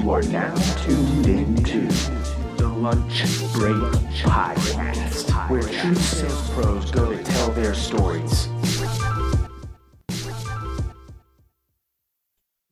[0.00, 1.80] You are now tuned into
[2.56, 3.76] the Lunch Break
[4.22, 8.48] Podcast, where true sales pros go to tell their stories.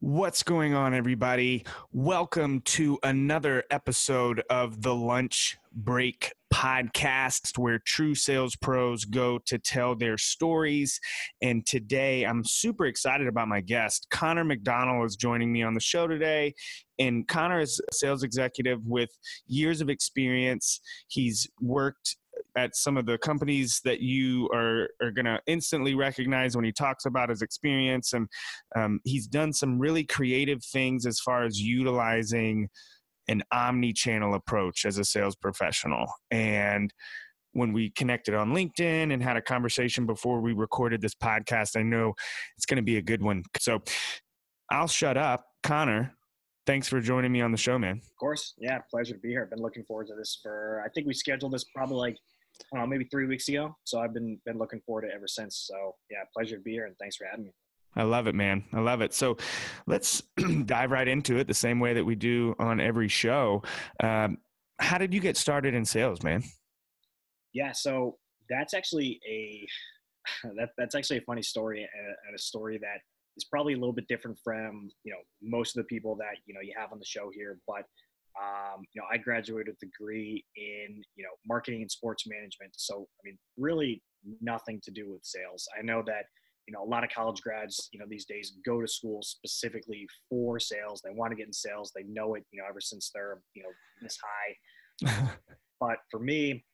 [0.08, 1.66] What's going on, everybody?
[1.92, 9.58] Welcome to another episode of the Lunch Break Podcast, where true sales pros go to
[9.58, 10.98] tell their stories.
[11.42, 14.06] And today, I'm super excited about my guest.
[14.10, 16.54] Connor McDonald is joining me on the show today.
[16.98, 19.10] And Connor is a sales executive with
[19.46, 20.80] years of experience.
[21.08, 22.16] He's worked
[22.56, 26.72] at some of the companies that you are, are going to instantly recognize when he
[26.72, 28.12] talks about his experience.
[28.12, 28.28] And
[28.76, 32.68] um, he's done some really creative things as far as utilizing
[33.28, 36.06] an omni channel approach as a sales professional.
[36.30, 36.92] And
[37.52, 41.82] when we connected on LinkedIn and had a conversation before we recorded this podcast, I
[41.82, 42.14] know
[42.56, 43.42] it's going to be a good one.
[43.58, 43.82] So
[44.70, 45.44] I'll shut up.
[45.62, 46.14] Connor,
[46.68, 47.96] thanks for joining me on the show, man.
[47.96, 48.52] Of course.
[48.58, 49.42] Yeah, pleasure to be here.
[49.42, 52.16] I've been looking forward to this for, I think we scheduled this probably like,
[52.60, 53.74] I don't know, maybe three weeks ago.
[53.84, 55.64] So I've been, been looking forward to it ever since.
[55.66, 57.52] So yeah, pleasure to be here and thanks for having me.
[57.96, 58.64] I love it, man.
[58.74, 59.14] I love it.
[59.14, 59.38] So
[59.86, 60.22] let's
[60.66, 63.62] dive right into it the same way that we do on every show.
[64.02, 64.36] Um,
[64.78, 66.44] how did you get started in sales, man?
[67.54, 68.18] Yeah, so
[68.50, 69.66] that's actually a
[70.58, 72.98] that, that's actually a funny story and a story that
[73.38, 76.54] is probably a little bit different from you know most of the people that you
[76.54, 77.58] know you have on the show here.
[77.66, 77.84] But
[78.40, 82.72] um, you know, I graduated with a degree in you know marketing and sports management.
[82.76, 84.02] So I mean, really
[84.40, 85.66] nothing to do with sales.
[85.78, 86.24] I know that
[86.66, 90.06] you know a lot of college grads you know these days go to school specifically
[90.28, 91.00] for sales.
[91.02, 91.92] They want to get in sales.
[91.94, 93.70] They know it you know ever since they're you know
[94.02, 95.28] this high.
[95.80, 96.64] but for me,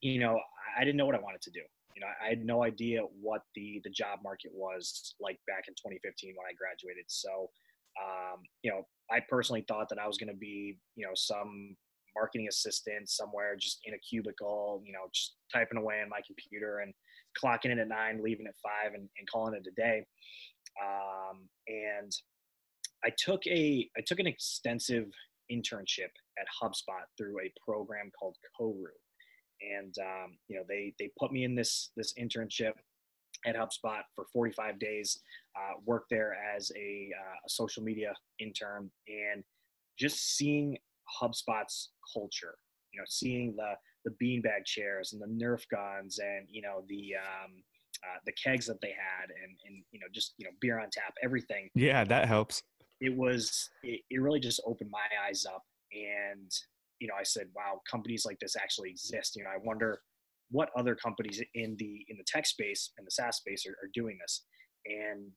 [0.00, 0.38] you know,
[0.78, 1.60] I didn't know what I wanted to do.
[1.96, 5.74] You know, I had no idea what the the job market was like back in
[5.74, 7.04] 2015 when I graduated.
[7.08, 7.50] So,
[7.98, 11.74] um, you know, I personally thought that I was going to be, you know, some
[12.14, 16.80] marketing assistant somewhere, just in a cubicle, you know, just typing away on my computer
[16.80, 16.92] and
[17.42, 20.04] clocking in at nine, leaving at five, and, and calling it a day.
[20.82, 22.12] Um, and
[23.04, 25.06] I took a I took an extensive
[25.50, 28.92] internship at HubSpot through a program called Koru
[29.60, 32.72] and um, you know they they put me in this this internship
[33.44, 35.18] at HubSpot for 45 days.
[35.56, 39.42] Uh, worked there as a, uh, a social media intern, and
[39.98, 40.76] just seeing
[41.20, 42.56] HubSpot's culture.
[42.92, 43.74] You know, seeing the
[44.04, 47.52] the beanbag chairs and the Nerf guns, and you know the um,
[48.04, 50.88] uh, the kegs that they had, and and you know just you know beer on
[50.90, 51.68] tap, everything.
[51.74, 52.62] Yeah, that helps.
[53.00, 55.62] It was it, it really just opened my eyes up,
[55.92, 56.50] and
[57.00, 59.36] you know, I said, wow, companies like this actually exist.
[59.36, 60.00] You know, I wonder
[60.50, 63.90] what other companies in the in the tech space and the SaaS space are, are
[63.94, 64.44] doing this.
[64.86, 65.30] And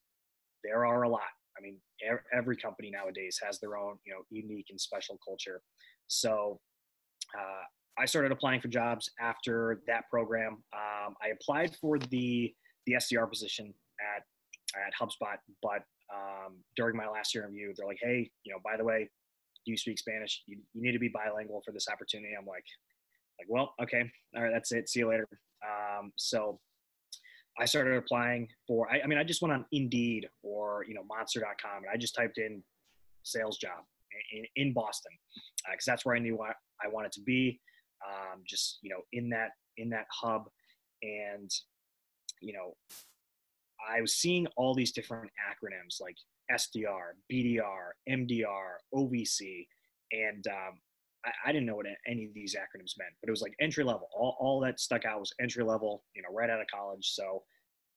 [0.64, 1.22] there are a lot.
[1.58, 1.78] I mean,
[2.34, 5.62] every company nowadays has their own, you know, unique and special culture.
[6.08, 6.60] So
[7.38, 7.64] uh,
[7.98, 10.64] I started applying for jobs after that program.
[10.74, 12.54] Um, I applied for the
[12.86, 13.74] the SDR position
[14.16, 14.24] at
[14.76, 15.84] at HubSpot, but
[16.14, 19.10] um, during my last interview, they're like, "Hey, you know, by the way,
[19.70, 20.44] you speak Spanish?
[20.48, 22.34] You, you need to be bilingual for this opportunity.
[22.38, 22.66] I'm like,
[23.40, 24.04] like, well, okay,
[24.36, 24.90] all right, that's it.
[24.90, 25.28] See you later.
[25.64, 26.60] Um, so
[27.60, 31.04] I started applying for, I, I, mean, I just went on Indeed or, you know,
[31.08, 32.64] monster.com and I just typed in
[33.24, 33.84] sales job
[34.32, 35.12] in, in Boston
[35.72, 36.52] because uh, that's where I knew I,
[36.84, 37.60] I wanted to be.
[38.08, 40.46] Um, just, you know, in that, in that hub
[41.02, 41.52] and,
[42.42, 42.76] you know,
[43.90, 46.16] I was seeing all these different acronyms like
[46.52, 49.68] SDR, BDR, MDR, OVC,
[50.12, 50.80] and um,
[51.26, 53.84] I, I, didn't know what any of these acronyms meant, but it was like entry
[53.84, 54.08] level.
[54.18, 57.12] All, all that stuck out was entry level, you know, right out of college.
[57.14, 57.44] So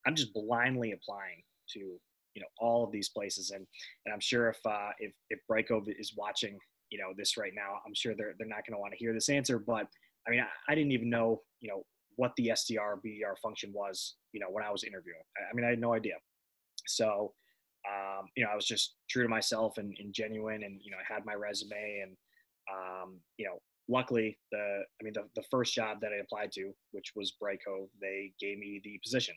[0.07, 1.79] I'm just blindly applying to
[2.35, 3.67] you know all of these places, and
[4.07, 6.59] and I'm sure if uh, if if Brightcove is watching,
[6.91, 9.13] you know, this right now, I'm sure they're they're not going to want to hear
[9.13, 9.59] this answer.
[9.59, 9.87] But
[10.27, 11.85] I mean, I, I didn't even know, you know,
[12.17, 15.23] what the SDR BDR function was, you know, when I was interviewing.
[15.37, 16.15] I, I mean, I had no idea.
[16.87, 17.33] So
[17.89, 20.99] um, you know, I was just true to myself and, and, genuine and, you know,
[20.99, 22.17] I had my resume and,
[22.71, 23.59] um, you know,
[23.89, 27.89] luckily the, I mean, the, the first job that I applied to, which was Brightcove,
[28.01, 29.35] they gave me the position.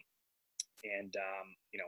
[0.83, 1.88] And, um, you know,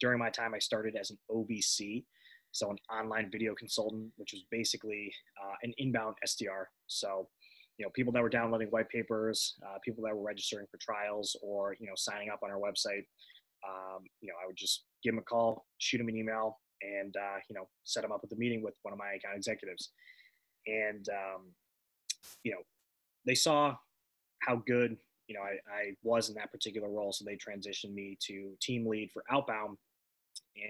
[0.00, 2.04] during my time, I started as an OVC,
[2.50, 6.64] so an online video consultant, which was basically uh, an inbound SDR.
[6.86, 7.28] So,
[7.78, 11.36] you know, people that were downloading white papers, uh, people that were registering for trials
[11.42, 13.04] or, you know, signing up on our website,
[13.66, 17.14] um, you know, I would just give them a call, shoot them an email, and
[17.16, 19.90] uh, you know, set them up with a meeting with one of my account executives.
[20.66, 21.52] And um,
[22.44, 22.58] you know,
[23.26, 23.74] they saw
[24.42, 24.96] how good
[25.26, 28.86] you know I, I, was in that particular role, so they transitioned me to team
[28.86, 29.76] lead for outbound,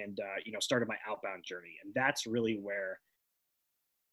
[0.01, 1.77] and uh, you know, started my outbound journey.
[1.85, 2.99] And that's really where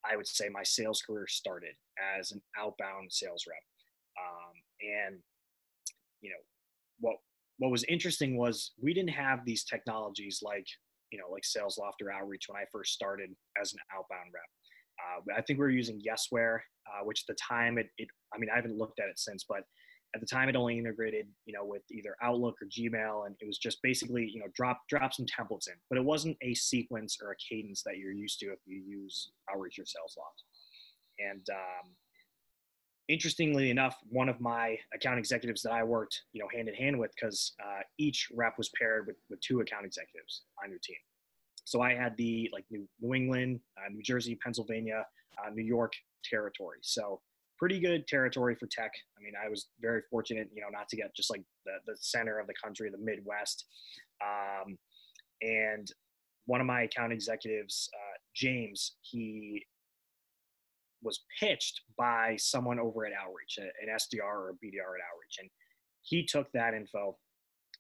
[0.10, 1.76] I would say my sales career started
[2.20, 3.58] as an outbound sales rep.
[4.18, 5.20] Um, and
[6.22, 6.42] you know
[7.00, 7.18] what
[7.58, 10.66] what was interesting was we didn't have these technologies like
[11.12, 13.30] you know like SalesLoft or Outreach when I first started
[13.62, 14.44] as an outbound rep.
[14.98, 18.38] Uh, I think we were using Yesware, uh, which at the time it, it I
[18.38, 19.64] mean I haven't looked at it since, but
[20.14, 23.46] at the time it only integrated you know with either outlook or gmail and it
[23.46, 27.18] was just basically you know drop drop some templates in but it wasn't a sequence
[27.22, 30.40] or a cadence that you're used to if you use outreach or SalesLoft
[31.20, 31.92] and um,
[33.08, 36.98] interestingly enough one of my account executives that i worked you know hand in hand
[36.98, 40.98] with because uh, each rep was paired with, with two account executives on your team
[41.66, 45.06] so i had the like new, new england uh, new jersey pennsylvania
[45.40, 45.94] uh, new york
[46.24, 47.22] territory so
[47.58, 48.92] pretty good territory for tech.
[49.18, 51.96] I mean, I was very fortunate, you know, not to get just like the, the
[52.00, 53.66] center of the country, the Midwest.
[54.22, 54.78] Um,
[55.42, 55.90] and
[56.46, 59.66] one of my account executives, uh, James, he
[61.06, 65.38] was pitched by someone over at Outreach, an SDR or a BDR at Outreach.
[65.40, 65.50] And
[66.02, 67.18] he took that info,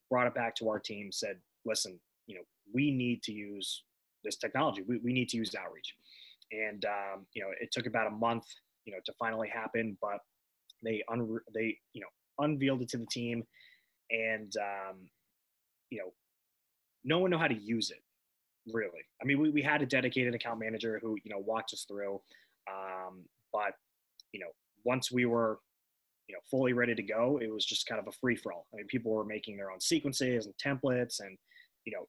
[0.09, 2.43] brought it back to our team, said, listen, you know,
[2.73, 3.83] we need to use
[4.23, 4.83] this technology.
[4.87, 5.93] We, we need to use Outreach.
[6.51, 8.45] And, um, you know, it took about a month
[8.85, 9.97] you know to finally happen.
[10.01, 10.19] But
[10.83, 13.43] they un- they you know unveiled it to the team,
[14.09, 14.97] and um,
[15.89, 16.13] you know
[17.03, 18.01] no one know how to use it
[18.73, 19.01] really.
[19.21, 22.21] I mean, we, we had a dedicated account manager who you know walked us through,
[22.71, 23.73] um, but
[24.31, 24.51] you know
[24.83, 25.59] once we were
[26.27, 28.67] you know fully ready to go, it was just kind of a free for all.
[28.73, 31.37] I mean, people were making their own sequences and templates, and
[31.85, 32.07] you know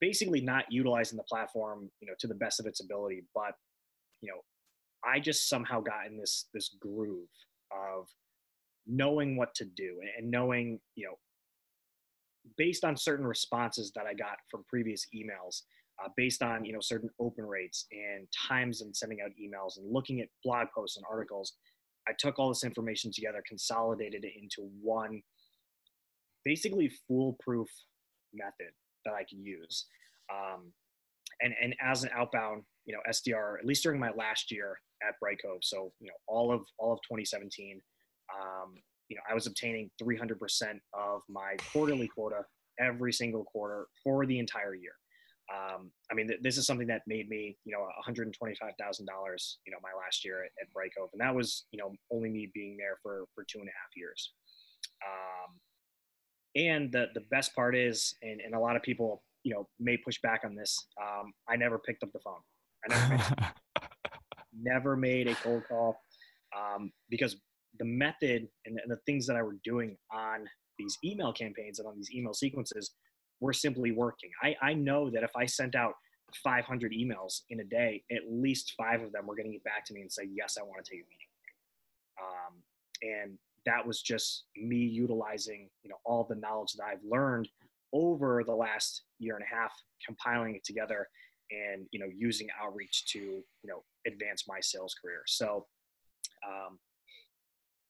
[0.00, 3.52] basically not utilizing the platform you know to the best of its ability but
[4.20, 4.40] you know
[5.04, 7.28] I just somehow got in this this groove
[7.70, 8.06] of
[8.86, 11.14] knowing what to do and knowing, you know,
[12.56, 15.62] based on certain responses that I got from previous emails,
[16.02, 19.92] uh, based on you know certain open rates and times and sending out emails and
[19.92, 21.54] looking at blog posts and articles,
[22.08, 25.22] I took all this information together, consolidated it into one
[26.44, 27.68] basically foolproof
[28.34, 28.72] method
[29.04, 29.86] that I could use.
[30.32, 30.72] Um,
[31.40, 35.14] and and as an outbound you know SDR at least during my last year at
[35.22, 35.62] Brightcove.
[35.62, 37.80] So you know all of all of 2017,
[38.34, 38.74] um,
[39.08, 40.38] you know I was obtaining 300%
[40.94, 42.44] of my quarterly quota
[42.80, 44.92] every single quarter for the entire year.
[45.52, 49.78] Um, I mean, th- this is something that made me, you know, $125,000, you know,
[49.82, 52.96] my last year at, at Bright And that was, you know, only me being there
[53.02, 54.32] for, for two and a half years.
[55.04, 55.60] Um,
[56.54, 59.96] and the, the best part is, and, and a lot of people, you know, may
[59.96, 60.86] push back on this.
[61.00, 62.40] Um, I never picked up the phone.
[62.84, 63.52] I never made,
[64.62, 66.00] never made a cold call
[66.56, 67.36] um, because
[67.78, 70.46] the method and, and the things that I were doing on
[70.78, 72.92] these email campaigns and on these email sequences
[73.42, 74.30] were simply working.
[74.42, 75.94] I, I know that if I sent out
[76.42, 79.84] 500 emails in a day, at least five of them were going to get back
[79.86, 81.28] to me and say, yes, I want to take a meeting.
[82.22, 82.62] Um,
[83.02, 87.48] and that was just me utilizing, you know, all the knowledge that I've learned
[87.92, 89.72] over the last year and a half,
[90.06, 91.08] compiling it together
[91.52, 95.66] and you know using outreach to you know advance my sales career so
[96.46, 96.78] um,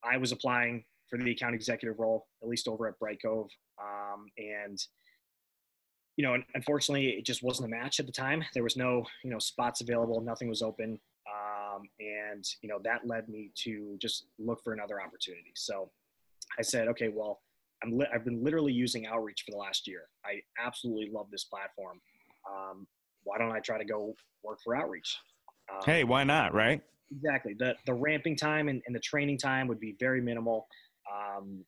[0.03, 3.47] i was applying for the account executive role at least over at Brightcove
[3.81, 4.79] um, and
[6.17, 9.29] you know unfortunately it just wasn't a match at the time there was no you
[9.29, 14.27] know spots available nothing was open um, and you know that led me to just
[14.37, 15.89] look for another opportunity so
[16.59, 17.41] i said okay well
[17.83, 20.03] I'm li- I've been literally using outreach for the last year.
[20.25, 21.99] I absolutely love this platform.
[22.49, 22.87] Um,
[23.23, 25.17] why don't I try to go work for outreach?
[25.71, 26.53] Um, hey, why not?
[26.53, 26.81] Right?
[27.11, 27.53] Exactly.
[27.57, 30.67] The the ramping time and, and the training time would be very minimal,
[31.11, 31.63] um,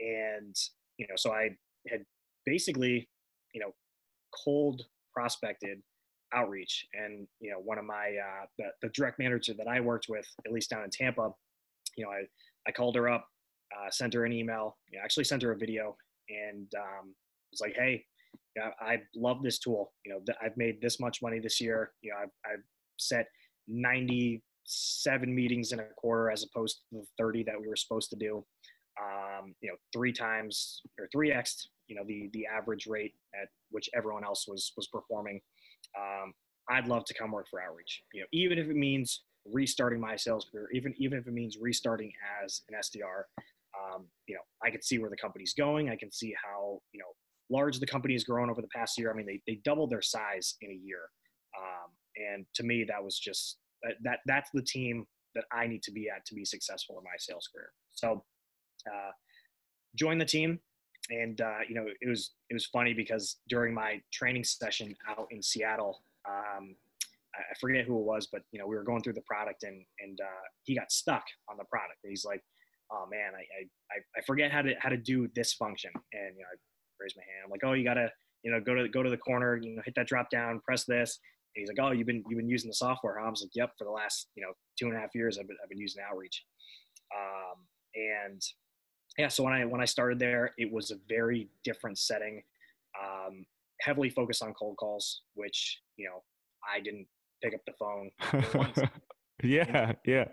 [0.00, 0.56] and
[0.96, 1.50] you know, so I
[1.88, 2.04] had
[2.46, 3.08] basically,
[3.54, 3.74] you know,
[4.44, 5.82] cold prospected
[6.34, 10.06] outreach, and you know, one of my uh, the, the direct manager that I worked
[10.08, 11.32] with, at least down in Tampa,
[11.96, 12.22] you know, I
[12.66, 13.26] I called her up,
[13.76, 15.96] uh, sent her an email, you know, actually sent her a video,
[16.28, 17.14] and um,
[17.50, 18.04] was like, hey,
[18.80, 19.92] I love this tool.
[20.04, 21.92] You know, I've made this much money this year.
[22.02, 22.64] You know, I've, I've
[22.96, 23.26] set
[23.68, 28.16] 97 meetings in a quarter as opposed to the 30 that we were supposed to
[28.16, 28.44] do.
[29.00, 33.48] Um, you know, three times or three x, you know, the the average rate at
[33.70, 35.40] which everyone else was was performing.
[35.98, 36.32] Um,
[36.70, 38.02] I'd love to come work for Outreach.
[38.12, 41.56] You know, even if it means restarting my sales career, even even if it means
[41.60, 42.12] restarting
[42.44, 43.24] as an SDR.
[43.78, 45.88] Um, you know, I can see where the company's going.
[45.88, 47.14] I can see how you know
[47.50, 49.10] large the company has grown over the past year.
[49.10, 51.00] I mean, they, they doubled their size in a year.
[51.58, 55.82] Um, and to me, that was just that, that that's the team that I need
[55.84, 57.70] to be at to be successful in my sales career.
[57.92, 58.24] So,
[58.86, 59.10] uh,
[59.96, 60.60] join the team.
[61.10, 65.26] And, uh, you know, it was, it was funny because during my training session out
[65.30, 66.76] in Seattle, um,
[67.38, 69.84] I forget who it was, but you know, we were going through the product and
[70.00, 71.98] and uh, he got stuck on the product.
[72.02, 72.42] And he's like,
[72.90, 73.42] "Oh man, I,
[73.94, 76.56] I I forget how to how to do this function." And you know, I
[77.00, 77.44] raise my hand.
[77.44, 78.10] I'm like, "Oh, you gotta
[78.42, 80.84] you know go to go to the corner, you know, hit that drop down, press
[80.84, 81.18] this."
[81.54, 83.72] And he's like, "Oh, you've been you've been using the software?" I was like, "Yep,
[83.78, 86.02] for the last you know two and a half years, I've been I've been using
[86.08, 86.44] Outreach."
[87.14, 88.42] Um, and
[89.16, 92.42] yeah, so when I when I started there, it was a very different setting,
[93.00, 93.46] um,
[93.80, 96.22] heavily focused on cold calls, which you know
[96.72, 97.06] I didn't
[97.42, 98.90] pick up the phone.
[99.42, 100.26] yeah, yeah.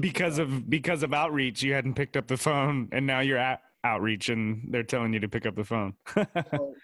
[0.00, 3.60] Because of because of outreach, you hadn't picked up the phone, and now you're at
[3.84, 5.94] outreach, and they're telling you to pick up the phone.
[6.16, 6.74] so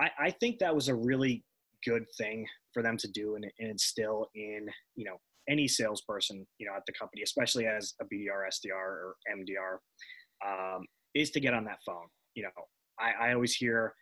[0.00, 1.44] I, I think that was a really
[1.84, 5.16] good thing for them to do and, and instill in you know
[5.48, 9.78] any salesperson you know at the company, especially as a BDR, SDR, or MDR,
[10.46, 12.06] um, is to get on that phone.
[12.34, 12.50] You know,
[12.98, 13.94] I, I always hear,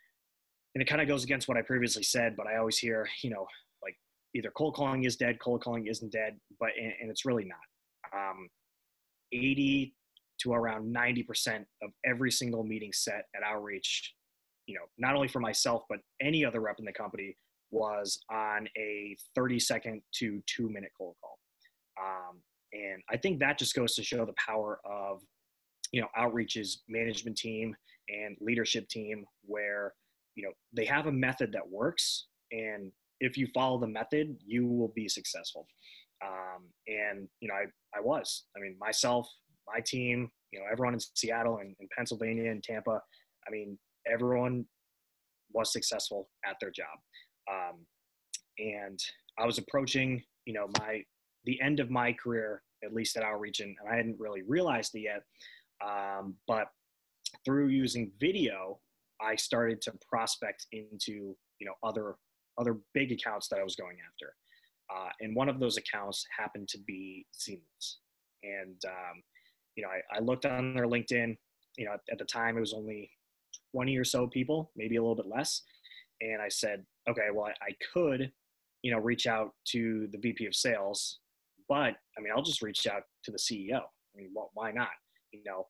[0.75, 3.29] and it kind of goes against what I previously said, but I always hear, you
[3.29, 3.47] know,
[3.83, 3.95] like
[4.35, 7.57] either cold calling is dead, cold calling isn't dead, but and, and it's really not.
[8.13, 8.47] Um,
[9.31, 9.93] 80
[10.41, 14.13] to around 90% of every single meeting set at Outreach,
[14.67, 17.35] you know, not only for myself, but any other rep in the company
[17.71, 21.37] was on a 30 second to two minute cold call.
[22.01, 22.41] Um,
[22.73, 25.21] and I think that just goes to show the power of,
[25.91, 27.75] you know, Outreach's management team
[28.09, 29.93] and leadership team where,
[30.35, 32.27] you know, they have a method that works.
[32.51, 35.67] And if you follow the method, you will be successful.
[36.25, 37.65] Um, and, you know, I,
[37.97, 39.27] I was, I mean, myself,
[39.67, 43.01] my team, you know, everyone in Seattle and, and Pennsylvania and Tampa,
[43.47, 43.77] I mean,
[44.11, 44.65] everyone
[45.53, 46.87] was successful at their job.
[47.51, 47.85] Um,
[48.57, 48.99] and
[49.37, 51.03] I was approaching, you know, my
[51.45, 55.01] the end of my career, at least at Outreach, and I hadn't really realized it
[55.01, 55.23] yet.
[55.85, 56.67] Um, but
[57.45, 58.79] through using video,
[59.21, 62.15] I started to prospect into, you know, other
[62.59, 64.33] other big accounts that I was going after.
[64.93, 67.99] Uh, and one of those accounts happened to be Seamless.
[68.43, 69.23] And um,
[69.75, 71.37] you know, I, I, looked on their LinkedIn.
[71.77, 73.09] You know, at, at the time it was only
[73.73, 75.61] 20 or so people, maybe a little bit less.
[76.21, 78.31] And I said, okay, well, I, I could,
[78.81, 81.19] you know, reach out to the VP of sales,
[81.67, 83.79] but I mean, I'll just reach out to the CEO.
[83.79, 84.89] I mean, well, why not?
[85.31, 85.67] You know,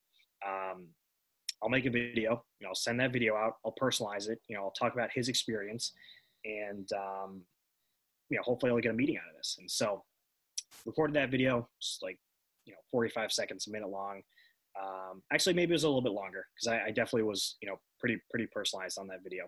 [0.48, 0.88] um,
[1.62, 2.44] I'll make a video.
[2.60, 3.54] You know, I'll send that video out.
[3.66, 4.40] I'll personalize it.
[4.48, 5.94] You know, I'll talk about his experience,
[6.46, 7.42] and um,
[8.30, 9.58] you know, hopefully, I'll get a meeting out of this.
[9.60, 10.04] And so,
[10.86, 12.18] recorded that video, just like
[12.66, 14.22] you know, 45 seconds, a minute long.
[14.80, 17.68] Um, actually, maybe it was a little bit longer because I, I, definitely was, you
[17.68, 19.46] know, pretty pretty personalized on that video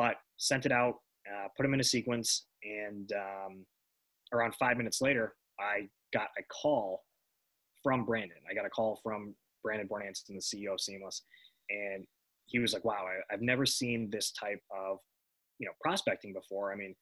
[0.00, 0.94] but sent it out,
[1.30, 3.66] uh, put them in a sequence, and um,
[4.32, 7.02] around five minutes later, I got a call
[7.82, 8.38] from Brandon.
[8.50, 11.22] I got a call from Brandon Bornancin, the CEO of Seamless,
[11.68, 12.06] and
[12.46, 14.98] he was like, "Wow, I, have never seen this type of,
[15.58, 16.72] you know, prospecting before.
[16.72, 16.94] I mean,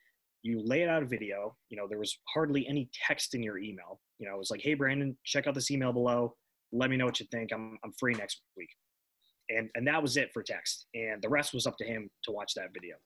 [0.42, 1.56] you lay it out a video.
[1.70, 4.00] You know, there was hardly any text in your email.
[4.18, 6.34] You know, it was like, "Hey, Brandon, check out this email below.
[6.72, 7.50] Let me know what you think.
[7.52, 8.70] I'm I'm free next week."
[9.50, 12.32] and and that was it for text and the rest was up to him to
[12.32, 12.96] watch that video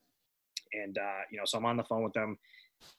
[0.73, 2.37] and uh, you know so i'm on the phone with them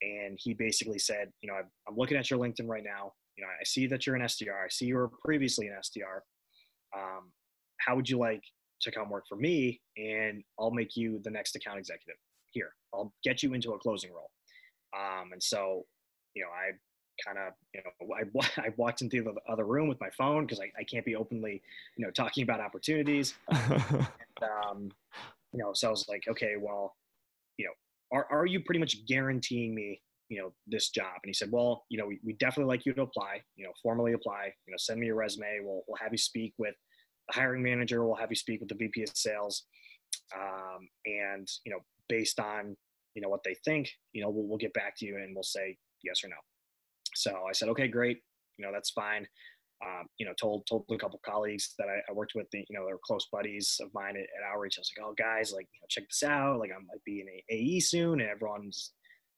[0.03, 1.57] and he basically said you know
[1.89, 4.65] i'm looking at your linkedin right now you know i see that you're an sdr
[4.65, 6.21] i see you were previously an sdr
[6.97, 7.33] um,
[7.79, 8.43] how would you like
[8.81, 12.17] to come work for me and i'll make you the next account executive?
[12.53, 14.31] Here i'll get you into a closing role.
[14.97, 15.85] Um, and so
[16.35, 16.73] you know i
[17.25, 18.15] kind of, you know,
[18.59, 21.17] I, I walked into the other room with my phone because I, I can't be
[21.17, 21.63] openly,
[21.97, 23.35] you know, talking about opportunities.
[23.49, 24.07] and,
[24.43, 24.91] um,
[25.53, 26.95] you know, so I was like, okay, well,
[27.57, 27.73] you know,
[28.13, 31.15] are, are you pretty much guaranteeing me, you know, this job?
[31.23, 33.73] And he said, well, you know, we, we definitely like you to apply, you know,
[33.83, 35.61] formally apply, you know, send me your resume.
[35.63, 36.75] We'll, we'll have you speak with
[37.29, 38.05] the hiring manager.
[38.05, 39.65] We'll have you speak with the VP of sales.
[40.35, 42.77] Um, and, you know, based on,
[43.15, 45.43] you know, what they think, you know, we'll, we'll get back to you and we'll
[45.43, 46.37] say yes or no.
[47.15, 48.19] So I said, okay, great.
[48.59, 49.27] You know, that's fine.
[49.85, 52.79] Um, you know, told told a couple colleagues that I, I, worked with, the, you
[52.79, 54.79] know, they're close buddies of mine at, at, Outreach.
[54.79, 56.59] I was like, oh, guys, like, you know, check this out.
[56.59, 58.93] Like, I might be in a AE soon, and everyone's,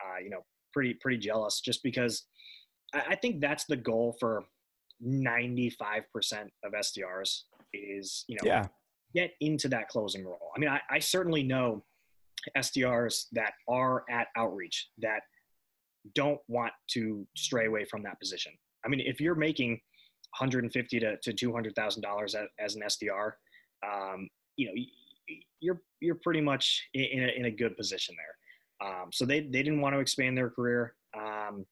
[0.04, 0.44] uh, you know,
[0.76, 2.24] pretty pretty jealous, just because
[2.94, 4.44] I, I think that's the goal for
[5.04, 6.02] 95%
[6.64, 7.42] of SDRs
[7.74, 8.66] is, you know, yeah.
[9.14, 10.50] get into that closing role.
[10.56, 11.84] I mean, I, I certainly know
[12.56, 15.20] SDRs that are at Outreach that–
[16.14, 18.52] don't want to stray away from that position.
[18.84, 19.70] I mean, if you're making
[20.38, 23.32] 150 to, to 200 thousand dollars as an SDR,
[23.84, 24.72] um, you know,
[25.60, 28.36] you're you're pretty much in a, in a good position there.
[28.84, 31.64] Um, so they they didn't want to expand their career, um,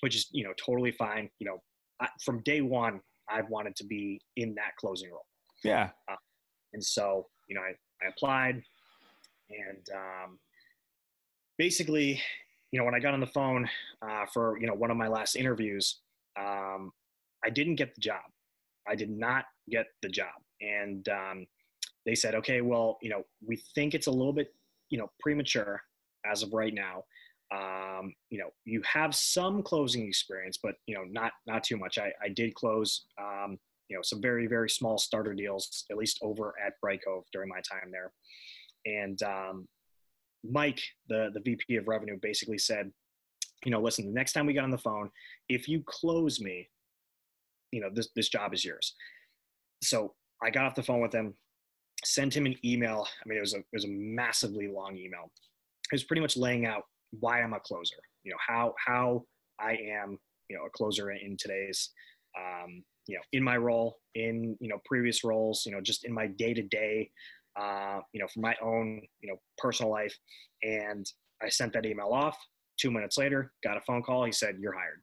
[0.00, 1.28] which is you know totally fine.
[1.38, 1.62] You know,
[2.00, 5.26] I, from day one, I've wanted to be in that closing role.
[5.62, 5.90] Yeah.
[6.10, 6.16] Uh,
[6.72, 7.72] and so you know, I,
[8.04, 8.62] I applied,
[9.50, 10.38] and um,
[11.58, 12.20] basically
[12.74, 13.70] you know, when I got on the phone
[14.02, 16.00] uh, for you know one of my last interviews,
[16.36, 16.90] um,
[17.44, 18.24] I didn't get the job.
[18.88, 21.46] I did not get the job, and um,
[22.04, 24.48] they said, okay, well, you know, we think it's a little bit,
[24.90, 25.80] you know, premature
[26.30, 27.04] as of right now.
[27.52, 31.98] Um, you know, you have some closing experience, but you know, not not too much.
[31.98, 36.18] I, I did close, um, you know, some very very small starter deals, at least
[36.22, 38.12] over at Brightcove during my time there,
[38.86, 39.68] and um,
[40.42, 42.90] Mike, the the VP of revenue, basically said,
[43.64, 45.10] you know, listen, the next time we get on the phone,
[45.48, 46.68] if you close me,
[47.72, 48.94] you know, this this job is yours.
[49.82, 51.34] So I got off the phone with him,
[52.04, 53.06] sent him an email.
[53.06, 55.30] I mean, it was a it was a massively long email.
[55.92, 56.82] Was pretty much laying out
[57.20, 57.96] why I'm a closer.
[58.24, 59.22] You know, how how
[59.60, 61.90] I am, you know, a closer in today's
[62.38, 66.12] um, you know, in my role, in you know, previous roles, you know, just in
[66.12, 67.10] my day to day
[67.56, 70.16] uh, you know, for my own, you know, personal life.
[70.62, 71.06] And
[71.42, 72.36] I sent that email off.
[72.80, 74.24] Two minutes later, got a phone call.
[74.24, 75.00] He said, "You're hired."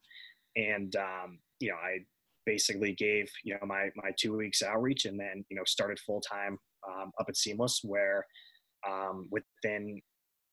[0.57, 2.00] And um, you know, I
[2.45, 6.19] basically gave you know my my two weeks outreach, and then you know started full
[6.21, 6.57] time
[6.89, 8.25] um, up at Seamless, where
[8.89, 10.01] um, within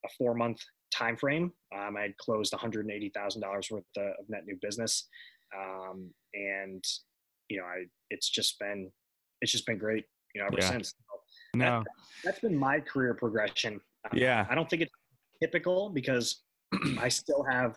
[0.04, 0.58] a four month
[0.92, 4.58] time frame, um, I had closed one hundred eighty thousand dollars worth of net new
[4.60, 5.08] business,
[5.56, 6.84] um, and
[7.48, 8.90] you know, I it's just been
[9.40, 10.70] it's just been great, you know, ever yeah.
[10.70, 10.94] since.
[11.54, 11.82] No,
[12.24, 13.74] that, has been my career progression.
[13.74, 14.92] Um, yeah, I don't think it's
[15.42, 16.42] typical because
[17.00, 17.76] I still have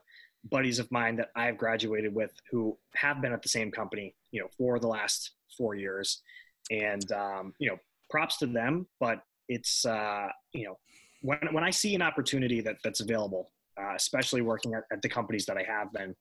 [0.50, 4.42] buddies of mine that I've graduated with who have been at the same company, you
[4.42, 6.22] know, for the last four years,
[6.70, 7.78] and um, you know,
[8.10, 8.88] props to them.
[9.00, 10.78] But it's uh, you know,
[11.22, 15.10] when when I see an opportunity that that's available, uh, especially working at, at the
[15.10, 16.16] companies that I have been,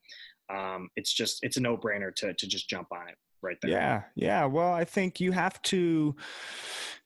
[0.52, 3.70] um, it's just it's a no brainer to to just jump on it right there.
[3.70, 4.44] Yeah, yeah.
[4.44, 6.14] Well, I think you have to,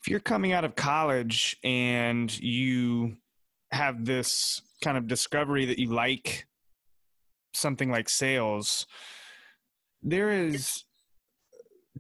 [0.01, 3.17] if you're coming out of college and you
[3.73, 6.47] have this kind of discovery that you like
[7.53, 8.87] something like sales,
[10.03, 10.85] there is,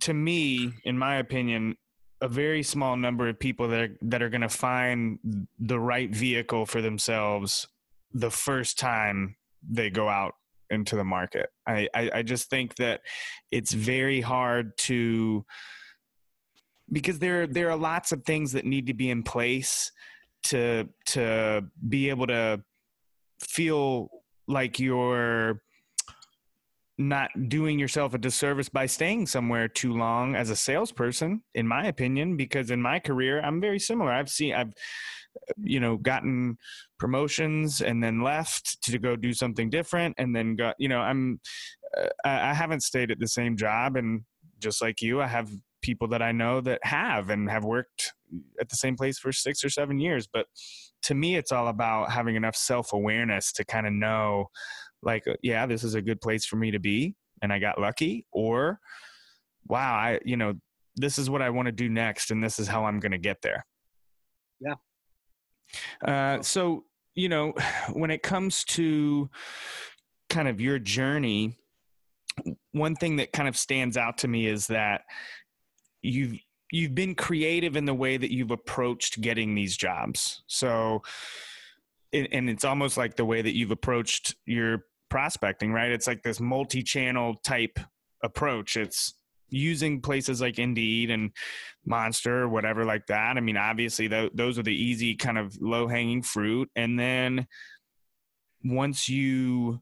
[0.00, 1.76] to me, in my opinion,
[2.20, 5.18] a very small number of people that are, that are going to find
[5.58, 7.68] the right vehicle for themselves
[8.12, 9.36] the first time
[9.68, 10.34] they go out
[10.70, 11.50] into the market.
[11.66, 13.00] I, I, I just think that
[13.50, 15.44] it's very hard to
[16.92, 19.90] because there there are lots of things that need to be in place
[20.44, 22.62] to to be able to
[23.40, 24.10] feel
[24.46, 25.62] like you're
[26.96, 31.86] not doing yourself a disservice by staying somewhere too long as a salesperson in my
[31.86, 34.12] opinion because in my career i'm very similar.
[34.12, 34.72] I've seen i've
[35.62, 36.56] you know gotten
[36.98, 41.40] promotions and then left to go do something different and then got you know i'm
[41.96, 43.96] uh, i haven't stayed at the same job.
[43.96, 44.22] And
[44.60, 45.50] just like you i have
[45.82, 48.12] people that i know that have and have worked
[48.60, 50.26] at the same place for six or seven years.
[50.32, 50.46] But
[51.02, 54.46] to me it's all about having enough self-awareness to kind of know
[55.04, 57.80] like uh, yeah this is a good place for me to be and i got
[57.80, 58.78] lucky or
[59.66, 60.54] wow i you know
[60.96, 63.18] this is what i want to do next and this is how i'm going to
[63.18, 63.64] get there
[64.60, 64.74] yeah
[66.04, 67.54] uh, so, you know,
[67.92, 69.28] when it comes to
[70.30, 71.58] kind of your journey,
[72.72, 75.02] one thing that kind of stands out to me is that
[76.02, 76.38] you've
[76.72, 80.42] you've been creative in the way that you've approached getting these jobs.
[80.48, 81.02] So,
[82.12, 85.92] and it's almost like the way that you've approached your prospecting, right?
[85.92, 87.78] It's like this multi-channel type
[88.24, 88.76] approach.
[88.76, 89.14] It's
[89.48, 91.30] using places like Indeed and
[91.86, 93.36] Monster whatever like that.
[93.36, 96.68] I mean, obviously th- those are the easy kind of low hanging fruit.
[96.74, 97.46] And then
[98.64, 99.80] once you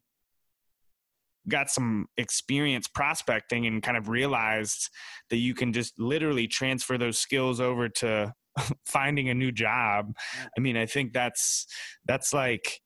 [1.48, 4.90] got some experience prospecting and kind of realized
[5.30, 8.34] that you can just literally transfer those skills over to
[8.84, 10.14] finding a new job.
[10.58, 11.66] I mean, I think that's
[12.04, 12.82] that's like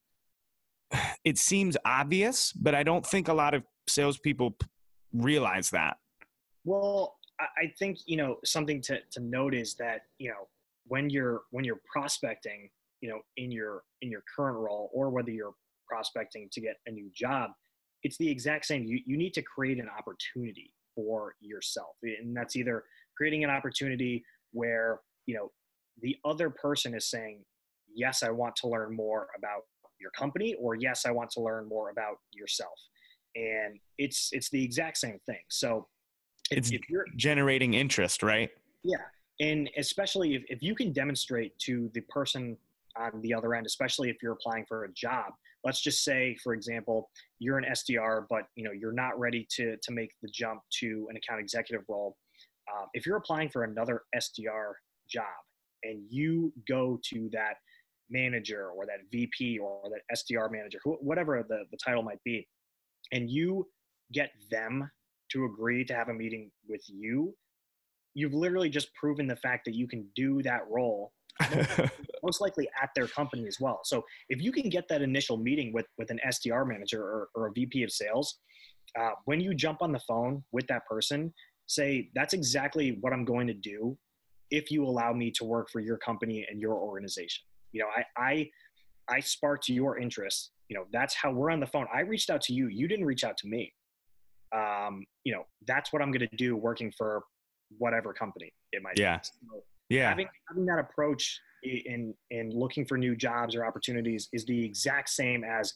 [1.23, 4.55] it seems obvious, but I don't think a lot of salespeople
[5.13, 5.97] realize that.
[6.65, 10.47] Well, I think you know something to to note is that you know
[10.87, 12.69] when you're when you're prospecting,
[13.01, 15.53] you know, in your in your current role or whether you're
[15.87, 17.51] prospecting to get a new job,
[18.03, 18.85] it's the exact same.
[18.85, 22.83] You you need to create an opportunity for yourself, and that's either
[23.15, 25.51] creating an opportunity where you know
[26.01, 27.43] the other person is saying,
[27.93, 29.63] "Yes, I want to learn more about
[29.99, 32.79] your company," or "Yes, I want to learn more about yourself,"
[33.35, 35.41] and it's it's the exact same thing.
[35.49, 35.87] So
[36.51, 38.49] it's if you're generating interest, right?
[38.83, 38.97] Yeah.
[39.39, 42.57] And especially if, if you can demonstrate to the person
[42.97, 45.33] on the other end, especially if you're applying for a job,
[45.63, 49.77] let's just say, for example, you're an SDR, but you know you're not ready to
[49.77, 52.17] to make the jump to an account executive role.
[52.71, 54.73] Uh, if you're applying for another SDR
[55.09, 55.25] job
[55.83, 57.55] and you go to that
[58.09, 62.47] manager or that VP or that SDR manager, whatever the, the title might be,
[63.11, 63.67] and you
[64.13, 64.89] get them
[65.31, 67.33] to agree to have a meeting with you,
[68.13, 71.11] you've literally just proven the fact that you can do that role
[72.23, 73.81] most likely at their company as well.
[73.83, 77.47] So if you can get that initial meeting with with an SDR manager or, or
[77.47, 78.39] a VP of sales,
[78.99, 81.33] uh, when you jump on the phone with that person,
[81.67, 83.97] say that's exactly what I'm going to do
[84.49, 87.43] if you allow me to work for your company and your organization.
[87.71, 88.49] You know, I I
[89.09, 90.51] I sparked your interest.
[90.69, 91.87] You know, that's how we're on the phone.
[91.93, 92.67] I reached out to you.
[92.67, 93.73] You didn't reach out to me.
[94.55, 97.23] Um, you know, that's what I'm going to do working for
[97.77, 99.17] whatever company it might yeah.
[99.17, 99.23] be.
[99.23, 100.09] So yeah.
[100.09, 105.09] Having, having that approach in, in looking for new jobs or opportunities is the exact
[105.09, 105.73] same as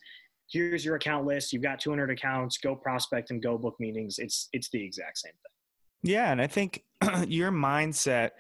[0.50, 1.54] here's your account list.
[1.54, 4.20] You've got 200 accounts, go prospect and go book meetings.
[4.20, 6.12] It's, it's the exact same thing.
[6.14, 6.32] Yeah.
[6.32, 6.84] And I think
[7.28, 8.32] your mindset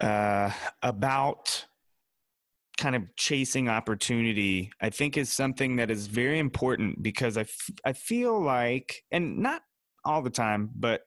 [0.00, 0.50] uh,
[0.82, 1.64] about
[2.84, 7.70] kind of chasing opportunity, I think is something that is very important because I, f-
[7.82, 9.62] I feel like, and not
[10.04, 11.00] all the time, but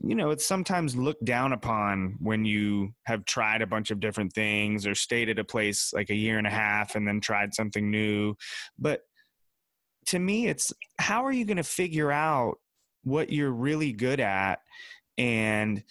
[0.00, 4.32] you know, it's sometimes looked down upon when you have tried a bunch of different
[4.32, 7.54] things or stayed at a place like a year and a half and then tried
[7.54, 8.34] something new.
[8.76, 9.02] But
[10.06, 12.56] to me, it's how are you going to figure out
[13.04, 14.58] what you're really good at?
[15.16, 15.84] And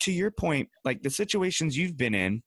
[0.00, 2.42] to your point, like the situations you've been in,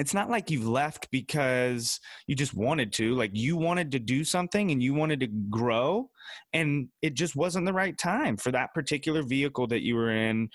[0.00, 4.24] it's not like you've left because you just wanted to like you wanted to do
[4.24, 6.08] something and you wanted to grow
[6.54, 10.48] and it just wasn't the right time for that particular vehicle that you were in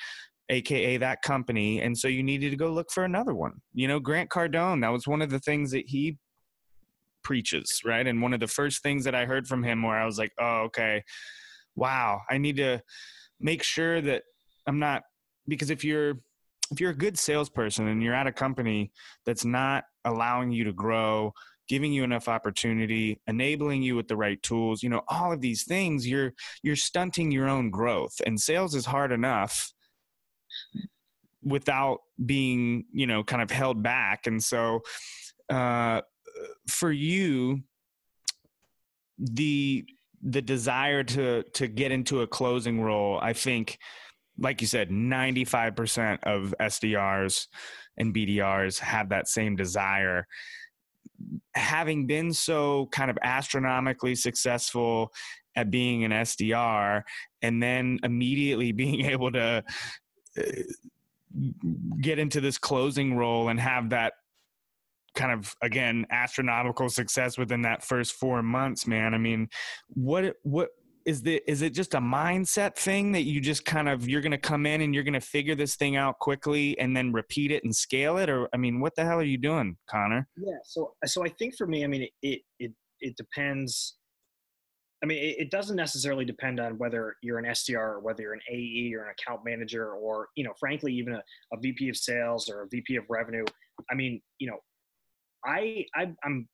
[0.49, 3.53] aka that company and so you needed to go look for another one.
[3.75, 6.17] You know grant cardone that was one of the things that he
[7.23, 8.08] preaches right?
[8.08, 10.31] And one of the first things that i heard from him where i was like
[10.39, 11.03] oh okay.
[11.75, 12.81] Wow i need to
[13.39, 14.23] make sure that
[14.65, 15.03] i'm not
[15.47, 16.15] because if you're
[16.75, 18.91] if you're a good salesperson and you're at a company
[19.25, 21.33] that's not allowing you to grow
[21.69, 25.63] giving you enough opportunity enabling you with the right tools you know all of these
[25.63, 26.33] things you're
[26.63, 28.21] you're stunting your own growth.
[28.25, 29.71] And sales is hard enough
[31.41, 34.27] without being you know kind of held back.
[34.27, 34.81] And so
[35.49, 36.01] uh
[36.67, 37.61] for you
[39.17, 39.85] the
[40.21, 43.77] the desire to to get into a closing role i think
[44.37, 47.47] like you said, 95% of SDRs
[47.97, 50.27] and BDRs have that same desire.
[51.55, 55.13] Having been so kind of astronomically successful
[55.55, 57.03] at being an SDR
[57.41, 59.63] and then immediately being able to
[60.37, 60.41] uh,
[62.01, 64.13] get into this closing role and have that
[65.15, 69.47] kind of again astronomical success within that first 4 months man i mean
[69.87, 70.71] what what
[71.05, 74.31] is the is it just a mindset thing that you just kind of you're going
[74.31, 77.51] to come in and you're going to figure this thing out quickly and then repeat
[77.51, 78.29] it and scale it?
[78.29, 80.27] Or i mean what the hell are you doing connor?
[80.35, 83.97] Yeah so so i think for me i mean it it it depends.
[85.03, 88.33] I mean it, it doesn't necessarily depend on whether you're an sdr or whether you're
[88.33, 91.21] an ae or an account manager or you know frankly even a,
[91.53, 93.45] a vp of sales or a vp of revenue.
[93.91, 94.57] I mean you know
[95.45, 96.47] i, I i'm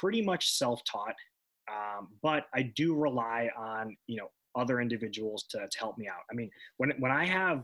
[0.00, 1.14] pretty much self-taught
[1.70, 6.22] um, but I do rely on you know other individuals to, to help me out.
[6.30, 7.62] I mean, when when I have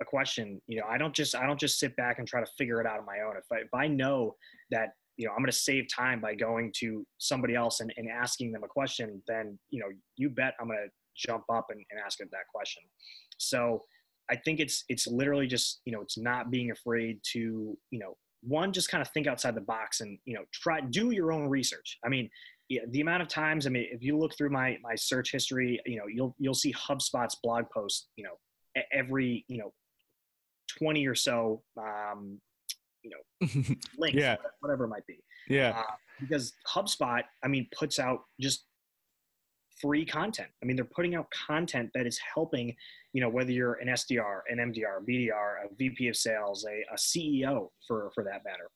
[0.00, 2.50] a question, you know, I don't just I don't just sit back and try to
[2.58, 3.36] figure it out on my own.
[3.36, 4.34] If I if I know
[4.70, 8.08] that you know I'm going to save time by going to somebody else and, and
[8.08, 11.82] asking them a question, then you know you bet I'm going to jump up and,
[11.90, 12.82] and ask them that question.
[13.38, 13.82] So
[14.30, 18.16] I think it's it's literally just you know it's not being afraid to you know
[18.42, 21.48] one just kind of think outside the box and you know try do your own
[21.48, 21.98] research.
[22.04, 22.28] I mean
[22.72, 25.78] yeah, the amount of times, I mean, if you look through my my search history,
[25.84, 29.74] you know, you'll you'll see HubSpot's blog posts, you know, every you know,
[30.78, 32.40] twenty or so, um,
[33.02, 33.48] you know,
[33.98, 34.36] links, yeah.
[34.60, 35.18] whatever it might be.
[35.50, 35.82] Yeah, uh,
[36.18, 38.64] because HubSpot, I mean, puts out just
[39.78, 40.48] free content.
[40.62, 42.74] I mean, they're putting out content that is helping,
[43.12, 46.96] you know, whether you're an SDR, an MDR, BDR, a VP of sales, a, a
[46.96, 48.70] CEO for for that matter.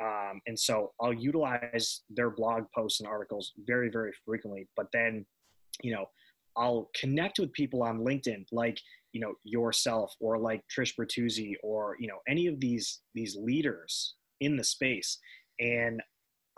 [0.00, 4.68] Um, and so I'll utilize their blog posts and articles very, very frequently.
[4.76, 5.26] But then,
[5.82, 6.06] you know,
[6.56, 8.78] I'll connect with people on LinkedIn, like
[9.12, 14.14] you know yourself, or like Trish Bertuzzi, or you know any of these these leaders
[14.40, 15.18] in the space,
[15.60, 16.02] and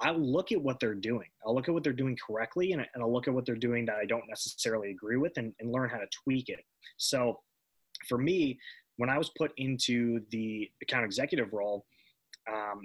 [0.00, 1.28] I'll look at what they're doing.
[1.46, 3.86] I'll look at what they're doing correctly, and, and I'll look at what they're doing
[3.86, 6.60] that I don't necessarily agree with, and, and learn how to tweak it.
[6.96, 7.40] So,
[8.08, 8.58] for me,
[8.96, 11.84] when I was put into the account executive role,
[12.52, 12.82] um,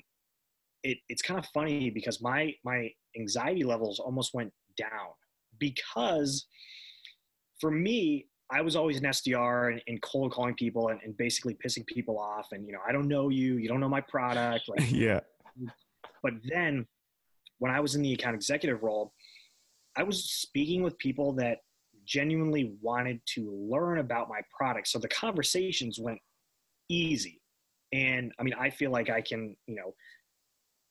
[0.84, 5.10] it, it's kind of funny because my my anxiety levels almost went down
[5.60, 6.46] because
[7.60, 11.56] for me I was always an SDR and, and cold calling people and, and, basically
[11.64, 14.70] pissing people off and you know I don't know you you don't know my product
[14.70, 15.20] like yeah
[16.24, 16.86] but then
[17.60, 19.14] when I was in the account executive role,
[19.98, 21.60] I was speaking with people that
[22.06, 24.88] genuinely wanted to learn about my product.
[24.88, 26.20] So the conversations went
[26.90, 27.42] easy.
[27.94, 29.94] And I mean, I feel like I can, you know,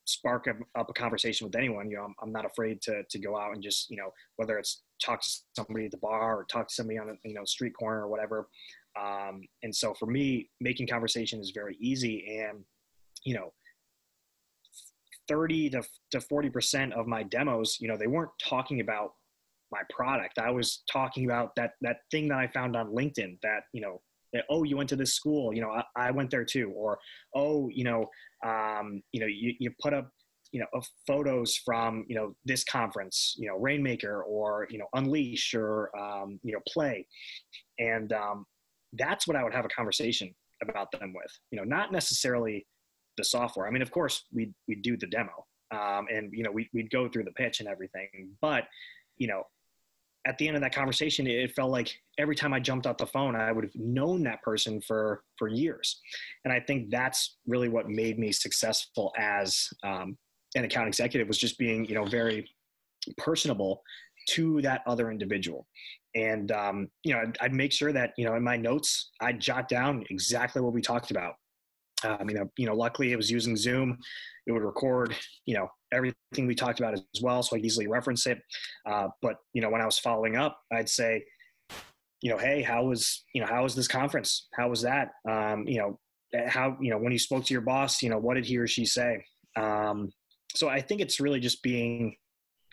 [0.09, 1.91] spark up a conversation with anyone.
[1.91, 4.59] You know, I'm, I'm not afraid to, to go out and just, you know, whether
[4.59, 7.45] it's talk to somebody at the bar or talk to somebody on a, you know,
[7.45, 8.49] street corner or whatever.
[8.99, 12.41] Um, and so for me, making conversation is very easy.
[12.41, 12.65] And,
[13.25, 13.53] you know,
[15.29, 19.13] 30 to, to 40% of my demos, you know, they weren't talking about
[19.71, 20.39] my product.
[20.39, 24.01] I was talking about that, that thing that I found on LinkedIn that, you know,
[24.33, 26.73] that, oh, you went to this school, you know, I, I went there too.
[26.75, 26.99] Or,
[27.35, 28.07] oh, you know,
[28.45, 30.11] um, you know, you, you put up,
[30.53, 35.55] you know, photos from, you know, this conference, you know, Rainmaker or, you know, Unleash
[35.55, 37.07] or, um, you know, Play.
[37.79, 38.47] And um,
[38.95, 42.67] that's what I would have a conversation about them with, you know, not necessarily
[43.19, 43.67] the software.
[43.67, 46.91] I mean, of course, we we do the demo, um, and you know, we we'd
[46.91, 48.31] go through the pitch and everything.
[48.41, 48.65] But
[49.19, 49.43] you know,
[50.29, 53.07] at the end of that conversation, it felt like every time I jumped off the
[53.07, 56.01] phone, I would have known that person for for years.
[56.45, 60.17] And I think that's really what made me successful as um,
[60.55, 62.49] an account executive was just being you know very
[63.17, 63.83] personable
[64.31, 65.67] to that other individual.
[66.15, 69.41] And um, you know, I'd, I'd make sure that you know in my notes I'd
[69.41, 71.37] jot down exactly what we talked about
[72.05, 73.99] um, you know, you know, luckily it was using Zoom.
[74.47, 75.15] It would record,
[75.47, 78.41] you know, everything we talked about as well, so I easily reference it.
[78.87, 81.25] Uh, but you know, when I was following up, I'd say,
[82.21, 84.49] you know, hey, how was, you know, how was this conference?
[84.55, 85.11] How was that?
[85.29, 85.99] Um, you know,
[86.35, 88.59] eh, how, you know, when you spoke to your boss, you know, what did he
[88.59, 89.25] or she say?
[89.57, 90.11] Um,
[90.55, 92.17] so I think it's really just being,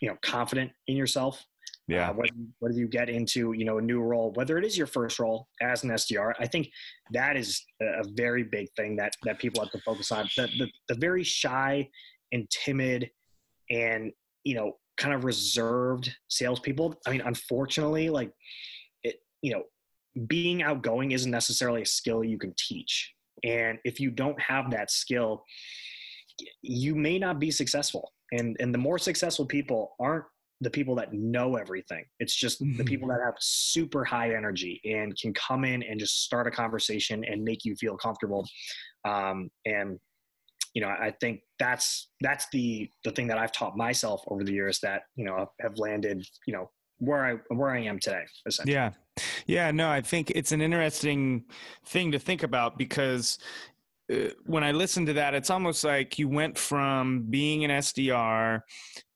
[0.02, 1.46] you know, confident in yourself
[1.88, 2.10] yeah.
[2.10, 4.88] Uh, whether, whether you get into, you know, a new role, whether it is your
[4.88, 6.70] first role as an SDR, I think
[7.12, 10.28] that is a very big thing that, that people have to focus on.
[10.36, 11.88] The, the, the very shy
[12.36, 13.10] and timid
[13.72, 14.12] and,
[14.44, 16.96] you know, kind of reserved salespeople.
[17.08, 18.32] I mean, unfortunately, like
[19.04, 19.64] it, you know,
[20.28, 23.14] being outgoing isn't necessarily a skill you can teach.
[23.44, 25.44] And if you don't have that skill,
[26.62, 28.12] you may not be successful.
[28.32, 30.26] And and the more successful people aren't
[30.62, 32.06] the people that know everything.
[32.20, 32.78] It's just mm-hmm.
[32.78, 36.52] the people that have super high energy and can come in and just start a
[36.52, 38.48] conversation and make you feel comfortable.
[39.04, 40.00] Um, and
[40.76, 44.54] you know, I think that's that's the the thing that I've taught myself over the
[44.54, 48.26] years that you know have landed you know where I where I am today.
[48.66, 48.92] Yeah,
[49.48, 49.72] yeah.
[49.72, 51.46] No, I think it's an interesting
[51.86, 53.40] thing to think about because
[54.12, 58.62] uh, when I listen to that, it's almost like you went from being an SDR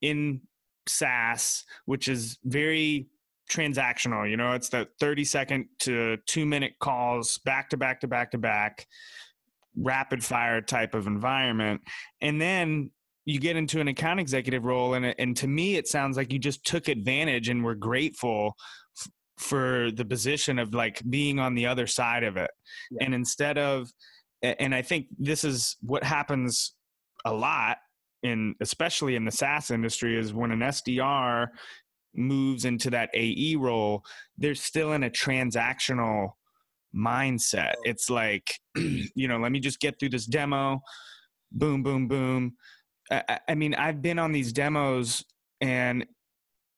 [0.02, 0.42] in
[0.88, 3.08] SaaS, which is very
[3.52, 4.30] transactional.
[4.30, 8.32] You know, it's the 30 second to two minute calls back to back to back
[8.32, 8.88] to back,
[9.82, 11.82] rapid fire type of environment.
[12.22, 12.92] And then
[13.26, 16.40] you get into an account executive role, and, and to me, it sounds like you
[16.40, 18.56] just took advantage and were grateful
[19.00, 22.52] f- for the position of like being on the other side of it.
[22.92, 23.06] Yeah.
[23.06, 23.90] And instead of,
[24.42, 26.74] and I think this is what happens
[27.26, 27.78] a lot
[28.24, 31.48] in especially in the SaaS industry is when an SDR
[32.16, 34.04] moves into that AE role,
[34.38, 36.32] they're still in a transactional
[36.96, 37.74] mindset.
[37.84, 40.82] It's like, you know, let me just get through this demo,
[41.52, 42.54] boom, boom, boom.
[43.12, 45.24] I, I mean, I've been on these demos
[45.62, 46.06] and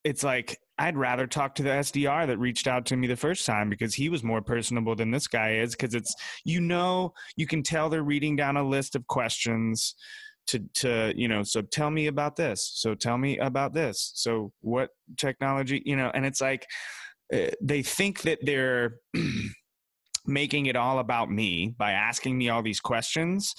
[0.04, 3.46] it's like I'd rather talk to the SDR that reached out to me the first
[3.46, 5.76] time because he was more personable than this guy is.
[5.76, 9.96] Because it's, you know, you can tell they're reading down a list of questions
[10.48, 14.52] to to you know so tell me about this so tell me about this so
[14.62, 16.66] what technology you know and it's like
[17.34, 18.96] uh, they think that they're
[20.26, 23.56] making it all about me by asking me all these questions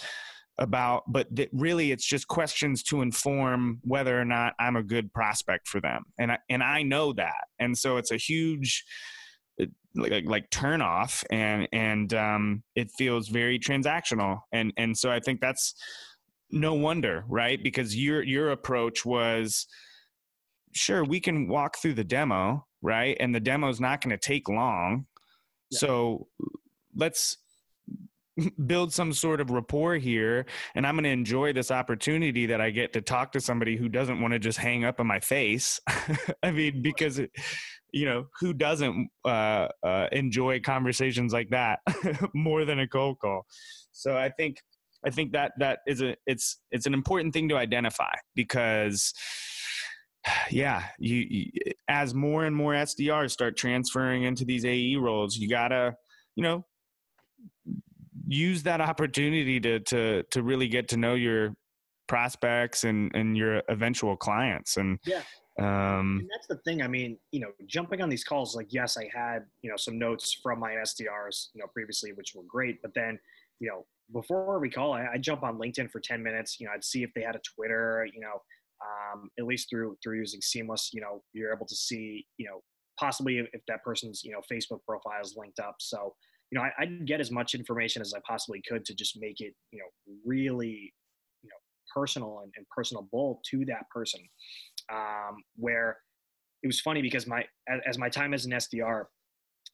[0.58, 5.12] about but that really it's just questions to inform whether or not I'm a good
[5.12, 8.84] prospect for them and I, and I know that and so it's a huge
[9.60, 15.10] uh, like like turn off and and um, it feels very transactional and and so
[15.10, 15.74] I think that's
[16.52, 17.60] no wonder, right?
[17.60, 19.66] Because your your approach was
[20.72, 23.16] sure we can walk through the demo, right?
[23.18, 25.06] And the demo's not going to take long.
[25.72, 26.28] So
[26.94, 27.38] let's
[28.66, 32.70] build some sort of rapport here and i'm going to enjoy this opportunity that i
[32.70, 35.78] get to talk to somebody who doesn't want to just hang up in my face.
[36.42, 37.20] I mean because
[37.92, 41.80] you know who doesn't uh, uh, enjoy conversations like that
[42.34, 43.46] more than a cold call?
[43.92, 44.58] So i think
[45.04, 49.12] I think that that is a it's it's an important thing to identify because
[50.50, 55.48] yeah, you, you, as more and more SDRs start transferring into these AE roles, you
[55.48, 55.96] gotta
[56.36, 56.64] you know
[58.26, 61.54] use that opportunity to to to really get to know your
[62.08, 65.22] prospects and and your eventual clients and Yeah.
[65.58, 66.82] um And that's the thing.
[66.82, 69.98] I mean, you know, jumping on these calls, like, yes, I had, you know, some
[69.98, 72.80] notes from my SDRs, you know, previously, which were great.
[72.82, 73.18] But then,
[73.60, 76.58] you know, before we call, I, I'd jump on LinkedIn for 10 minutes.
[76.60, 78.42] You know, I'd see if they had a Twitter, you know,
[78.82, 82.62] um, at least through, through using Seamless, you know, you're able to see, you know,
[82.98, 85.76] possibly if, if that person's, you know, Facebook profile is linked up.
[85.78, 86.14] So,
[86.50, 89.40] you know, I, I'd get as much information as I possibly could to just make
[89.40, 90.92] it, you know, really,
[91.42, 91.56] you know,
[91.94, 94.20] personal and, and personable to that person.
[94.92, 95.98] Um, where
[96.62, 99.04] it was funny because my as, as my time as an SDR,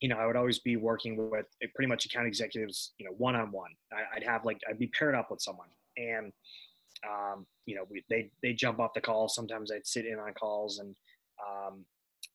[0.01, 3.15] you know, I would always be working with uh, pretty much account executives, you know,
[3.19, 3.71] one on one.
[4.15, 6.33] I'd have like I'd be paired up with someone, and
[7.07, 9.29] um, you know, we, they they jump off the call.
[9.29, 10.95] Sometimes I'd sit in on calls, and
[11.47, 11.85] um,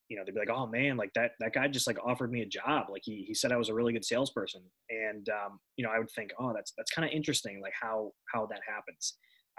[0.10, 2.42] you know, they'd be like, "Oh man, like that that guy just like offered me
[2.42, 2.88] a job.
[2.90, 6.00] Like he he said I was a really good salesperson." And um, you know, I
[6.00, 9.16] would think, "Oh, that's that's kind of interesting, like how how that happens."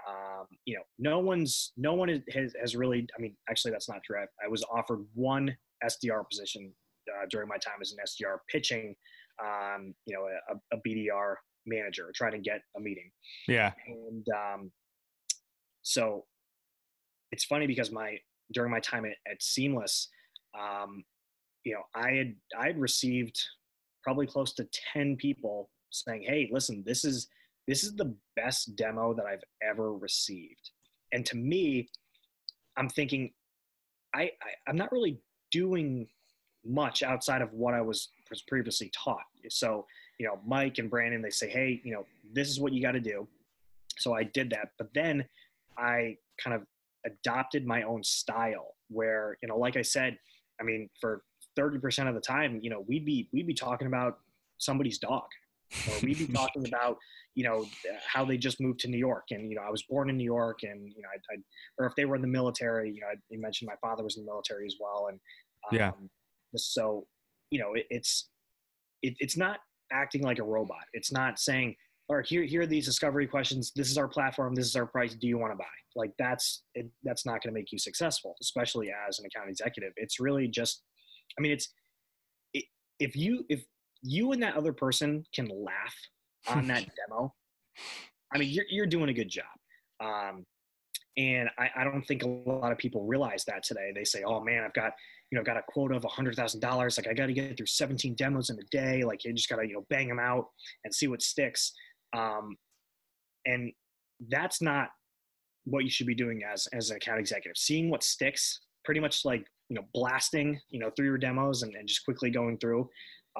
[0.07, 3.07] Um, you know, no one's no one is, has has really.
[3.17, 4.17] I mean, actually, that's not true.
[4.19, 6.73] I, I was offered one SDR position
[7.09, 8.95] uh, during my time as an SDR pitching,
[9.43, 13.09] um, you know, a, a BDR manager trying to get a meeting.
[13.47, 14.71] yeah And um,
[15.85, 16.25] so
[17.31, 18.17] it's funny because my
[18.51, 20.09] during my time at, at Seamless,
[20.59, 21.03] um,
[21.63, 23.39] you know, I had I had received
[24.03, 27.27] probably close to ten people saying, "Hey, listen, this is
[27.67, 30.71] this is the best demo that I've ever received."
[31.13, 31.87] And to me,
[32.77, 33.31] I'm thinking,
[34.13, 35.19] I, I I'm not really
[35.51, 36.07] doing
[36.65, 39.25] much outside of what I was was previously taught.
[39.49, 39.85] So,
[40.17, 42.93] you know, Mike and Brandon, they say, hey, you know, this is what you got
[42.93, 43.27] to do.
[43.99, 44.71] So I did that.
[44.79, 45.25] But then
[45.77, 46.63] I kind of
[47.05, 50.17] adopted my own style where, you know, like I said,
[50.59, 51.23] I mean, for
[51.57, 54.19] 30% of the time, you know, we'd be, we'd be talking about
[54.57, 55.23] somebody's dog
[55.87, 56.97] or we'd be talking about,
[57.35, 57.65] you know,
[58.07, 60.23] how they just moved to New York and, you know, I was born in New
[60.23, 61.37] York and, you know, I, I
[61.77, 64.17] or if they were in the military, you know, I, you mentioned my father was
[64.17, 65.07] in the military as well.
[65.09, 65.19] And,
[65.71, 65.91] um, Yeah.
[66.55, 67.05] so,
[67.51, 68.29] you know, it, it's,
[69.01, 69.59] it, it's not
[69.91, 70.83] acting like a robot.
[70.93, 71.75] It's not saying,
[72.07, 73.71] all right, here, here are these discovery questions.
[73.75, 74.53] This is our platform.
[74.53, 75.15] This is our price.
[75.15, 75.65] Do you want to buy?
[75.95, 79.91] Like that's, it, that's not going to make you successful, especially as an account executive.
[79.95, 80.83] It's really just,
[81.37, 81.69] I mean, it's,
[82.53, 82.65] it,
[82.99, 83.63] if you, if
[84.03, 85.95] you and that other person can laugh
[86.47, 87.33] on that demo,
[88.33, 89.45] I mean, you're, you're doing a good job.
[89.99, 90.45] Um,
[91.17, 93.91] and I, I don't think a lot of people realize that today.
[93.95, 94.91] They say, "Oh man, I've got
[95.31, 96.97] you know got a quota of a hundred thousand dollars.
[96.97, 99.03] Like I got to get through 17 demos in a day.
[99.03, 100.47] Like you just got to you know bang them out
[100.83, 101.71] and see what sticks."
[102.15, 102.55] Um,
[103.45, 103.71] and
[104.29, 104.89] that's not
[105.65, 107.57] what you should be doing as as an account executive.
[107.57, 111.75] Seeing what sticks, pretty much like you know blasting you know through your demos and,
[111.75, 112.89] and just quickly going through,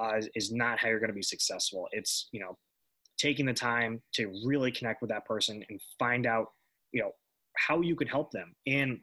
[0.00, 1.88] uh, is, is not how you're going to be successful.
[1.92, 2.56] It's you know
[3.18, 6.48] taking the time to really connect with that person and find out
[6.92, 7.12] you know
[7.56, 8.54] how you could help them.
[8.66, 8.98] And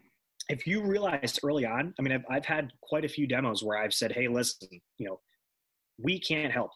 [0.49, 3.77] if you realize early on, I mean, I've, I've had quite a few demos where
[3.77, 5.19] I've said, Hey, listen, you know,
[5.97, 6.71] we can't help.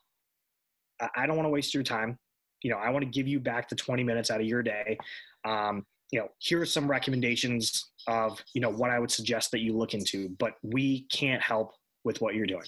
[1.01, 2.17] I, I don't want to waste your time.
[2.61, 4.97] You know, I want to give you back the 20 minutes out of your day.
[5.45, 9.59] Um, you know, here are some recommendations of, you know, what I would suggest that
[9.59, 12.67] you look into, but we can't help with what you're doing.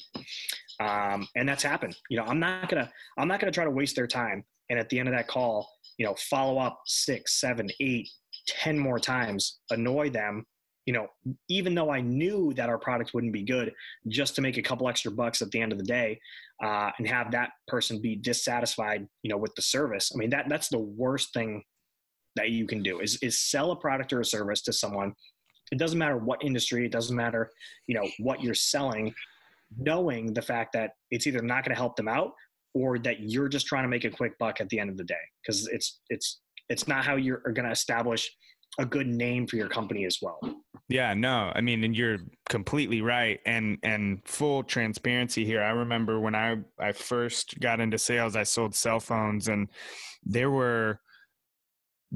[0.81, 1.95] Um, and that's happened.
[2.09, 4.43] You know, I'm not gonna, I'm not gonna try to waste their time.
[4.69, 8.09] And at the end of that call, you know, follow up six, seven, eight,
[8.47, 10.45] ten more times, annoy them,
[10.89, 11.05] you know,
[11.49, 13.71] even though I knew that our product wouldn't be good,
[14.07, 16.19] just to make a couple extra bucks at the end of the day,
[16.63, 20.11] uh, and have that person be dissatisfied, you know, with the service.
[20.11, 21.63] I mean, that that's the worst thing
[22.37, 25.13] that you can do is is sell a product or a service to someone.
[25.71, 27.51] It doesn't matter what industry, it doesn't matter,
[27.85, 29.13] you know, what you're selling,
[29.77, 32.31] knowing the fact that it's either not going to help them out
[32.73, 35.03] or that you're just trying to make a quick buck at the end of the
[35.03, 38.27] day because it's it's it's not how you're going to establish
[38.77, 40.39] a good name for your company as well.
[40.87, 42.17] Yeah, no, I mean, and you're
[42.49, 43.39] completely right.
[43.45, 45.61] And and full transparency here.
[45.61, 49.69] I remember when I I first got into sales, I sold cell phones, and
[50.23, 50.99] there were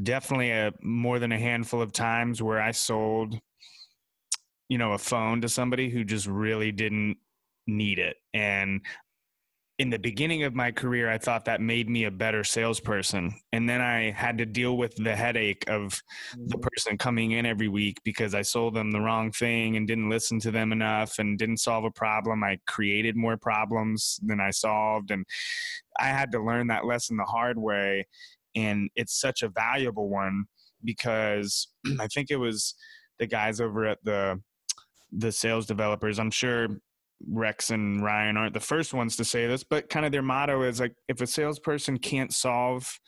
[0.01, 3.39] definitely a more than a handful of times where I sold,
[4.69, 7.17] you know, a phone to somebody who just really didn't
[7.67, 8.17] need it.
[8.33, 8.81] And
[9.79, 13.33] in the beginning of my career, I thought that made me a better salesperson.
[13.51, 15.99] And then I had to deal with the headache of
[16.33, 16.61] the mm-hmm.
[16.61, 20.39] person coming in every week because I sold them the wrong thing and didn't listen
[20.41, 22.43] to them enough and didn't solve a problem.
[22.43, 25.09] I created more problems than I solved.
[25.09, 25.25] And
[25.99, 28.05] I had to learn that lesson the hard way.
[28.55, 30.45] And it's such a valuable one
[30.83, 31.67] because
[31.99, 32.75] I think it was
[33.17, 34.39] the guys over at the
[35.15, 36.17] the sales developers.
[36.17, 36.67] I'm sure
[37.29, 40.63] Rex and Ryan aren't the first ones to say this, but kind of their motto
[40.63, 42.99] is like if a salesperson can't solve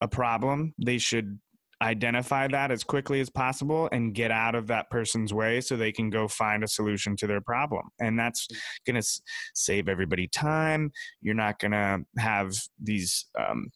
[0.00, 1.38] a problem, they should
[1.82, 5.92] identify that as quickly as possible and get out of that person's way so they
[5.92, 7.82] can go find a solution to their problem.
[7.98, 8.46] And that's
[8.86, 9.06] going to
[9.54, 10.92] save everybody time.
[11.20, 13.66] You're not going to have these um,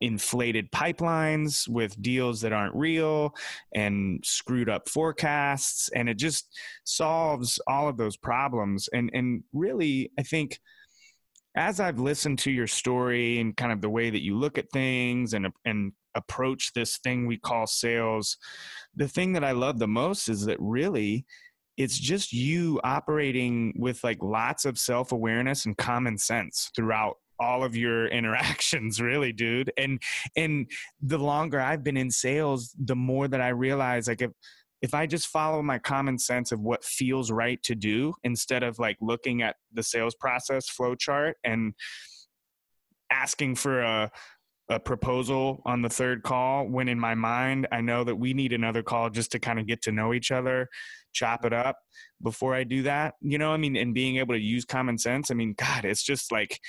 [0.00, 3.34] inflated pipelines with deals that aren't real
[3.74, 5.90] and screwed up forecasts.
[5.94, 8.88] And it just solves all of those problems.
[8.92, 10.60] And and really i think
[11.56, 14.70] as i've listened to your story and kind of the way that you look at
[14.72, 18.36] things and and approach this thing we call sales
[18.96, 21.24] the thing that i love the most is that really
[21.76, 27.74] it's just you operating with like lots of self-awareness and common sense throughout all of
[27.76, 30.02] your interactions really dude and
[30.36, 30.70] and
[31.02, 34.30] the longer i've been in sales the more that i realize like if
[34.82, 38.78] if i just follow my common sense of what feels right to do instead of
[38.78, 41.74] like looking at the sales process flow chart and
[43.10, 44.10] asking for a
[44.70, 48.52] a proposal on the third call when in my mind I know that we need
[48.52, 50.68] another call just to kind of get to know each other,
[51.12, 51.76] chop it up
[52.22, 53.14] before I do that.
[53.20, 55.30] You know, I mean, and being able to use common sense.
[55.30, 56.60] I mean, God, it's just like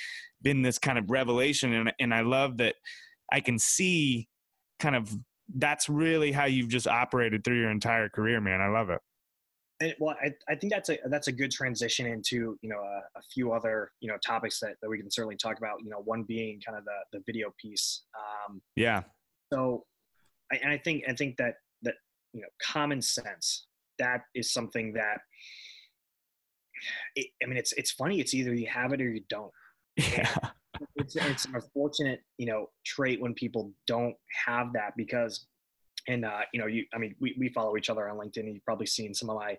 [0.42, 2.74] been this kind of revelation and and I love that
[3.32, 4.28] I can see
[4.78, 5.16] kind of
[5.54, 8.60] that's really how you've just operated through your entire career, man.
[8.60, 9.00] I love it.
[9.80, 13.18] And, well, I, I think that's a that's a good transition into you know a,
[13.18, 15.82] a, few other you know topics that, that we can certainly talk about.
[15.82, 18.02] You know, one being kind of the the video piece.
[18.16, 19.02] Um, yeah.
[19.52, 19.84] So,
[20.52, 21.94] I, and I think I think that that
[22.32, 23.66] you know common sense
[23.98, 25.20] that is something that
[27.16, 28.20] it, I mean it's it's funny.
[28.20, 29.50] It's either you have it or you don't.
[30.14, 30.34] Yeah.
[30.96, 34.16] It's, it's an unfortunate you know trait when people don't
[34.46, 35.46] have that because
[36.08, 38.52] and uh, you know, you I mean, we, we follow each other on LinkedIn.
[38.52, 39.56] You've probably seen some of my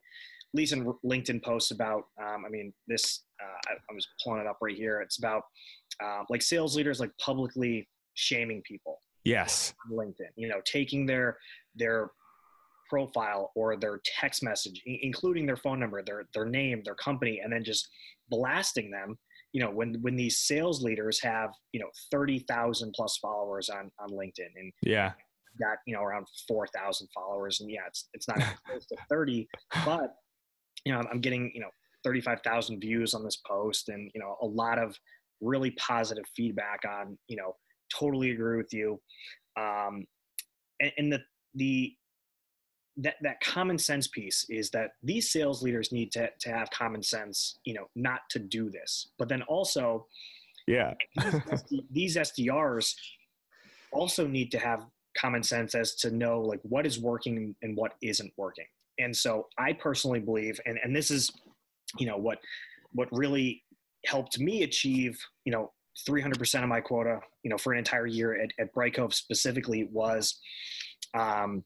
[0.53, 2.03] recent LinkedIn posts about.
[2.21, 5.01] Um, I mean, this uh, I, I, was pulling it up right here.
[5.01, 5.43] It's about
[6.03, 9.01] uh, like sales leaders like publicly shaming people.
[9.23, 10.31] Yes, on LinkedIn.
[10.35, 11.37] You know, taking their
[11.75, 12.11] their
[12.89, 17.53] profile or their text message, including their phone number, their their name, their company, and
[17.53, 17.87] then just
[18.29, 19.17] blasting them.
[19.53, 23.91] You know, when when these sales leaders have you know thirty thousand plus followers on
[23.99, 25.13] on LinkedIn, and yeah,
[25.59, 28.37] got you know around four thousand followers, and yeah, it's it's not
[28.67, 29.47] close to thirty,
[29.85, 30.15] but
[30.85, 31.69] you know I'm getting you know
[32.03, 34.97] thirty five thousand views on this post, and you know a lot of
[35.41, 37.55] really positive feedback on you know
[37.93, 38.99] totally agree with you,
[39.57, 40.05] um,
[40.79, 41.19] and, and the
[41.55, 41.93] the
[42.97, 47.01] that that common sense piece is that these sales leaders need to to have common
[47.01, 50.05] sense, you know, not to do this, but then also,
[50.67, 50.93] yeah,
[51.91, 52.93] these, SDRs
[53.91, 54.85] also need to have
[55.17, 58.65] common sense as to know like what is working and what isn't working.
[58.99, 61.31] And so I personally believe, and, and this is,
[61.99, 62.39] you know, what,
[62.93, 63.63] what really
[64.05, 65.71] helped me achieve, you know,
[66.07, 70.39] 300% of my quota, you know, for an entire year at, at Brightcove specifically was,
[71.13, 71.63] um,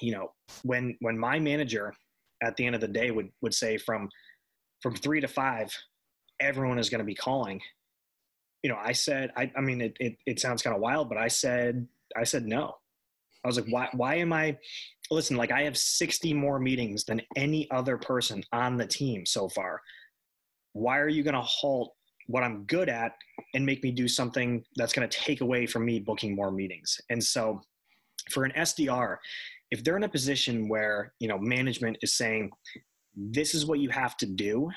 [0.00, 0.32] you know,
[0.62, 1.94] when, when my manager
[2.42, 4.08] at the end of the day would, would say from,
[4.82, 5.74] from three to five,
[6.40, 7.60] everyone is going to be calling,
[8.62, 11.18] you know, I said, I, I mean, it, it, it sounds kind of wild, but
[11.18, 11.86] I said
[12.16, 12.76] I said no.
[13.44, 14.56] I was like, why, why am I,
[15.10, 19.48] listen, like I have 60 more meetings than any other person on the team so
[19.48, 19.82] far.
[20.72, 21.94] Why are you going to halt
[22.26, 23.12] what I'm good at
[23.52, 26.98] and make me do something that's going to take away from me booking more meetings?
[27.10, 27.60] And so
[28.30, 29.18] for an SDR,
[29.74, 32.48] if they're in a position where, you know, management is saying,
[33.16, 34.70] this is what you have to do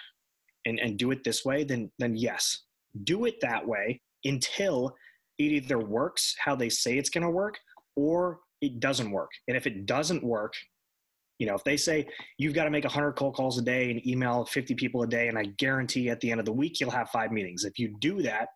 [0.66, 2.64] and, and do it this way, then, then yes,
[3.04, 4.96] do it that way until
[5.38, 7.60] it either works how they say it's going to work
[7.96, 9.30] or it doesn't work.
[9.48, 10.54] And if it doesn't work,
[11.38, 12.08] you know, if they say
[12.40, 15.28] you've got to make 100 cold calls a day and email 50 people a day,
[15.28, 17.66] and I guarantee at the end of the week you'll have five meetings.
[17.66, 18.48] If you do that,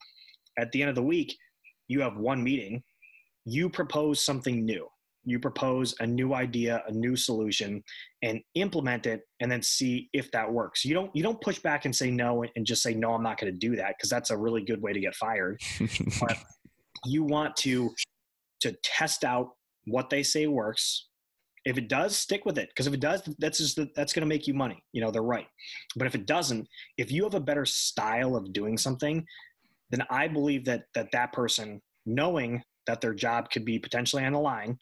[0.57, 1.37] at the end of the week,
[1.87, 2.81] you have one meeting.
[3.45, 4.87] You propose something new.
[5.23, 7.83] You propose a new idea, a new solution,
[8.23, 10.83] and implement it, and then see if that works.
[10.83, 13.39] You don't you don't push back and say no and just say no, I'm not
[13.39, 15.61] going to do that because that's a really good way to get fired.
[16.19, 16.37] but
[17.05, 17.91] you want to
[18.61, 19.51] to test out
[19.85, 21.07] what they say works
[21.65, 24.27] if it does stick with it because if it does that's just that's going to
[24.27, 25.47] make you money you know they're right
[25.95, 26.67] but if it doesn't
[26.97, 29.25] if you have a better style of doing something
[29.89, 34.33] then i believe that that that person knowing that their job could be potentially on
[34.33, 34.77] the line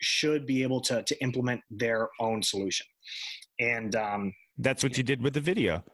[0.00, 2.86] should be able to to implement their own solution.
[3.60, 5.84] And um, that's what you did with the video.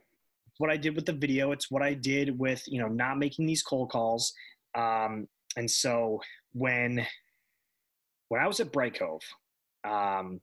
[0.58, 3.46] What i did with the video it's what i did with you know not making
[3.46, 4.32] these cold calls.
[4.76, 5.26] Um,
[5.56, 6.20] and so
[6.52, 7.06] when
[8.28, 9.20] when I was at Brightcove,
[9.84, 10.40] um,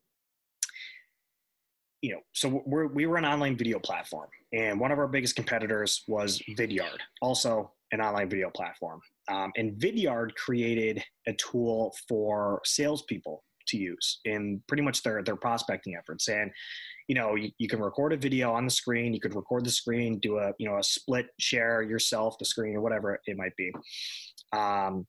[2.01, 5.35] you know, so we're, we were an online video platform, and one of our biggest
[5.35, 9.01] competitors was Vidyard, also an online video platform.
[9.27, 15.35] Um, and Vidyard created a tool for salespeople to use in pretty much their their
[15.35, 16.27] prospecting efforts.
[16.27, 16.51] And
[17.07, 19.13] you know, you, you, can record a video on the screen.
[19.13, 22.75] You could record the screen, do a you know a split share yourself the screen
[22.75, 23.71] or whatever it might be.
[24.53, 25.05] Um,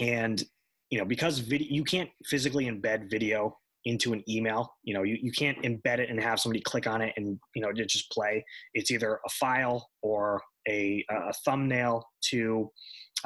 [0.00, 0.42] and
[0.90, 4.74] you know, because video, you can't physically embed video into an email.
[4.82, 7.62] You know, you, you can't embed it and have somebody click on it and you
[7.62, 8.44] know just play.
[8.74, 12.70] It's either a file or a, a thumbnail to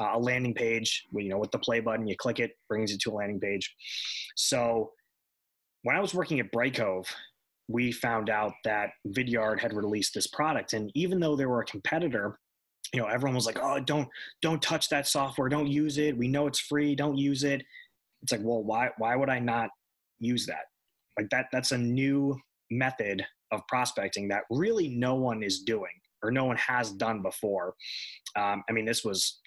[0.01, 1.05] uh, a landing page.
[1.13, 3.73] You know, with the play button, you click it, brings you to a landing page.
[4.35, 4.91] So
[5.83, 7.05] when I was working at Brightcove,
[7.67, 11.65] we found out that Vidyard had released this product, and even though they were a
[11.65, 12.37] competitor,
[12.93, 14.07] you know, everyone was like, "Oh, don't
[14.41, 15.49] don't touch that software.
[15.49, 16.17] Don't use it.
[16.17, 16.95] We know it's free.
[16.95, 17.63] Don't use it."
[18.23, 19.69] It's like, well, why why would I not
[20.19, 20.65] use that?
[21.17, 22.37] Like that that's a new
[22.69, 25.91] method of prospecting that really no one is doing
[26.23, 27.73] or no one has done before.
[28.35, 29.41] Um, I mean, this was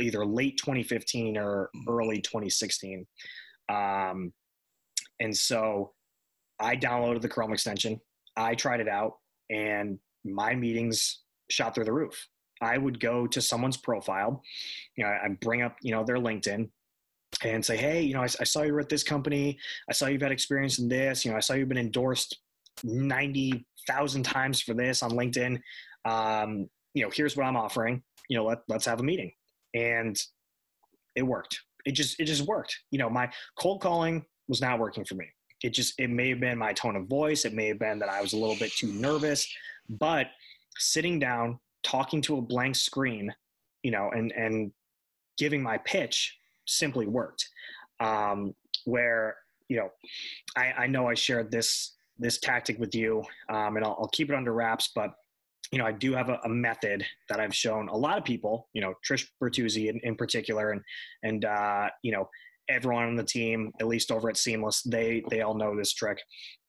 [0.00, 3.06] either late 2015 or early 2016.
[3.68, 4.32] Um,
[5.20, 5.92] and so
[6.60, 8.00] I downloaded the Chrome extension.
[8.36, 9.14] I tried it out,
[9.50, 12.28] and my meetings shot through the roof.
[12.62, 14.40] I would go to someone's profile,
[14.96, 16.70] you know, I bring up, you know, their LinkedIn
[17.42, 19.58] and say, hey, you know, I, I saw you were at this company.
[19.90, 21.24] I saw you've had experience in this.
[21.24, 22.38] You know, I saw you've been endorsed
[22.84, 25.60] 90,000 times for this on LinkedIn.
[26.04, 28.02] Um, you know, here's what I'm offering.
[28.28, 29.32] You know, let, let's have a meeting.
[29.74, 30.20] And
[31.14, 31.60] it worked.
[31.84, 32.78] It just, it just worked.
[32.90, 35.26] You know, my cold calling was not working for me.
[35.62, 37.44] It just, it may have been my tone of voice.
[37.44, 39.48] It may have been that I was a little bit too nervous,
[39.88, 40.28] but
[40.78, 43.32] sitting down, talking to a blank screen,
[43.82, 44.72] you know, and, and
[45.38, 47.48] giving my pitch simply worked.
[48.00, 48.54] Um,
[48.84, 49.36] where,
[49.68, 49.90] you know,
[50.56, 54.30] I, I know I shared this, this tactic with you um, and I'll, I'll keep
[54.30, 55.12] it under wraps, but
[55.72, 58.68] you know, I do have a, a, method that I've shown a lot of people,
[58.74, 60.82] you know, Trish Bertuzzi in, in particular, and,
[61.22, 62.28] and, uh, you know,
[62.68, 66.18] everyone on the team, at least over at Seamless, they they all know this trick.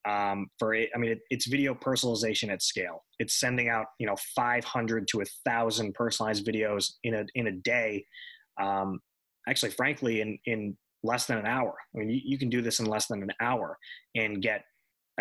[0.05, 3.03] Um, for it, I mean, it, it's video personalization at scale.
[3.19, 7.51] It's sending out you know 500 to a thousand personalized videos in a in a
[7.51, 8.05] day.
[8.59, 8.99] Um,
[9.47, 11.75] actually, frankly, in in less than an hour.
[11.93, 13.77] I mean, you, you, can do this in less than an hour
[14.15, 14.63] and get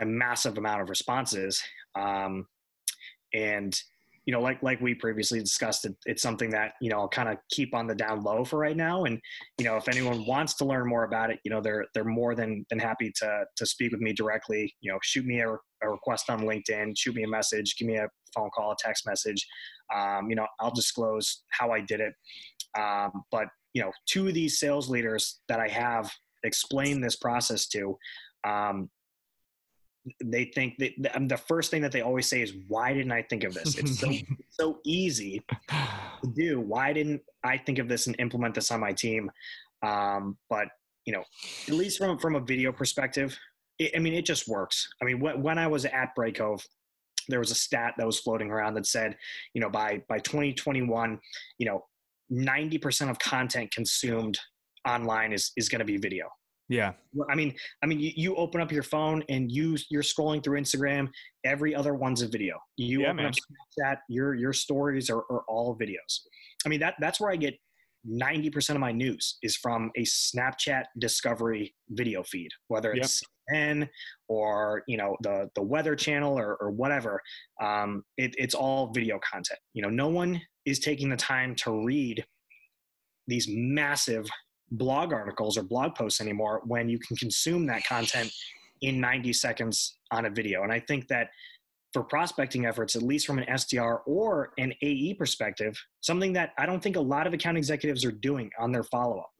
[0.00, 1.60] a massive amount of responses.
[1.98, 2.46] Um,
[3.34, 3.78] and
[4.24, 7.28] you know, like like we previously discussed, it, it's something that you know I'll kind
[7.28, 9.04] of keep on the down low for right now.
[9.04, 9.20] And
[9.58, 12.34] you know, if anyone wants to learn more about it, you know, they're they're more
[12.34, 14.72] than than happy to to speak with me directly.
[14.80, 17.96] You know, shoot me a, a request on LinkedIn, shoot me a message, give me
[17.96, 19.44] a phone call, a text message.
[19.94, 22.14] Um, you know, I'll disclose how I did it.
[22.78, 26.12] Um, but you know, two of these sales leaders that I have
[26.44, 27.96] explained this process to,
[28.44, 28.88] um,
[30.24, 30.92] they think that
[31.28, 33.76] the first thing that they always say is why didn't i think of this?
[33.76, 34.10] It's so
[34.50, 36.60] so easy to do.
[36.60, 39.30] Why didn't i think of this and implement this on my team?
[39.82, 40.68] Um, but
[41.04, 41.24] you know
[41.68, 43.36] at least from from a video perspective
[43.78, 44.88] it, i mean it just works.
[45.00, 46.62] I mean when, when i was at Brightcove
[47.28, 49.16] there was a stat that was floating around that said
[49.54, 51.18] you know by by 2021
[51.58, 51.84] you know
[52.32, 54.38] 90% of content consumed
[54.88, 56.28] online is is going to be video
[56.68, 56.92] yeah.
[57.30, 60.60] I mean, I mean, you, you, open up your phone and you you're scrolling through
[60.60, 61.08] Instagram.
[61.44, 62.58] Every other one's a video.
[62.76, 63.26] You yeah, open man.
[63.26, 63.96] up Snapchat.
[64.08, 66.20] Your your stories are, are all videos.
[66.64, 67.54] I mean, that that's where I get
[68.04, 73.58] ninety percent of my news is from a Snapchat discovery video feed, whether it's yep.
[73.58, 73.88] N
[74.28, 77.20] or you know the the Weather Channel or, or whatever.
[77.60, 79.60] Um, it, it's all video content.
[79.74, 82.24] You know, no one is taking the time to read
[83.26, 84.26] these massive
[84.72, 88.32] blog articles or blog posts anymore when you can consume that content
[88.80, 90.62] in 90 seconds on a video.
[90.62, 91.28] And I think that
[91.92, 96.66] for prospecting efforts, at least from an SDR or an AE perspective, something that I
[96.66, 99.30] don't think a lot of account executives are doing on their follow up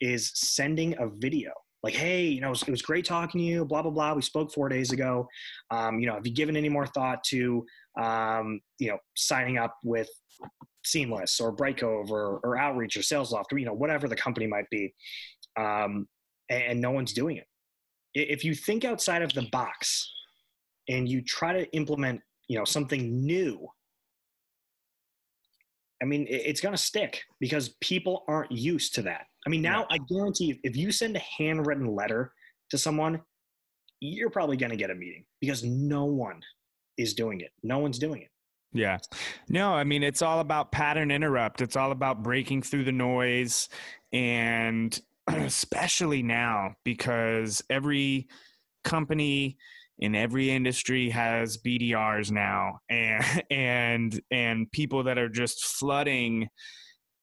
[0.00, 1.52] is sending a video.
[1.82, 4.14] Like, hey, you know, it was, great talking to you, blah, blah, blah.
[4.14, 5.26] We spoke four days ago.
[5.70, 7.64] Um, you know, have you given any more thought to,
[8.00, 10.08] um, you know, signing up with
[10.84, 14.68] Seamless or Brightcove or, or Outreach or SalesLoft or you know whatever the company might
[14.70, 14.94] be,
[15.58, 16.08] um,
[16.50, 17.46] and, and no one's doing it.
[18.14, 20.10] If you think outside of the box
[20.88, 23.66] and you try to implement you know something new,
[26.02, 29.26] I mean it's going to stick because people aren't used to that.
[29.46, 32.32] I mean now I guarantee if you send a handwritten letter
[32.70, 33.20] to someone,
[34.00, 36.42] you're probably going to get a meeting because no one
[36.98, 37.50] is doing it.
[37.62, 38.28] No one's doing it.
[38.72, 38.98] Yeah.
[39.48, 41.60] No, I mean, it's all about pattern interrupt.
[41.60, 43.68] It's all about breaking through the noise.
[44.12, 48.28] And especially now, because every
[48.84, 49.58] company
[49.98, 56.48] in every industry has BDRs now and and and people that are just flooding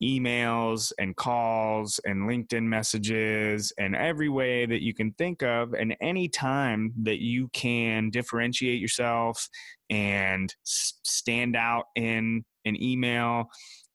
[0.02, 5.96] emails and calls and LinkedIn messages and every way that you can think of and
[6.02, 9.50] any time that you can differentiate yourself
[9.90, 13.50] and stand out in an email.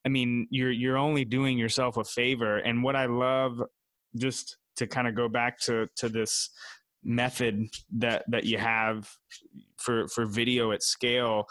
[0.04, 2.58] I mean you're you're only doing yourself a favor.
[2.58, 3.62] And what I love
[4.16, 6.50] just to kind of go back to to this
[7.04, 9.08] method that that you have
[9.76, 11.44] for for video at scale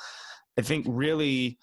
[0.57, 1.59] i think really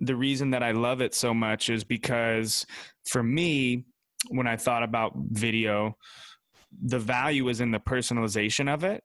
[0.00, 2.66] the reason that i love it so much is because
[3.06, 3.84] for me
[4.30, 5.96] when i thought about video
[6.82, 9.02] the value is in the personalization of it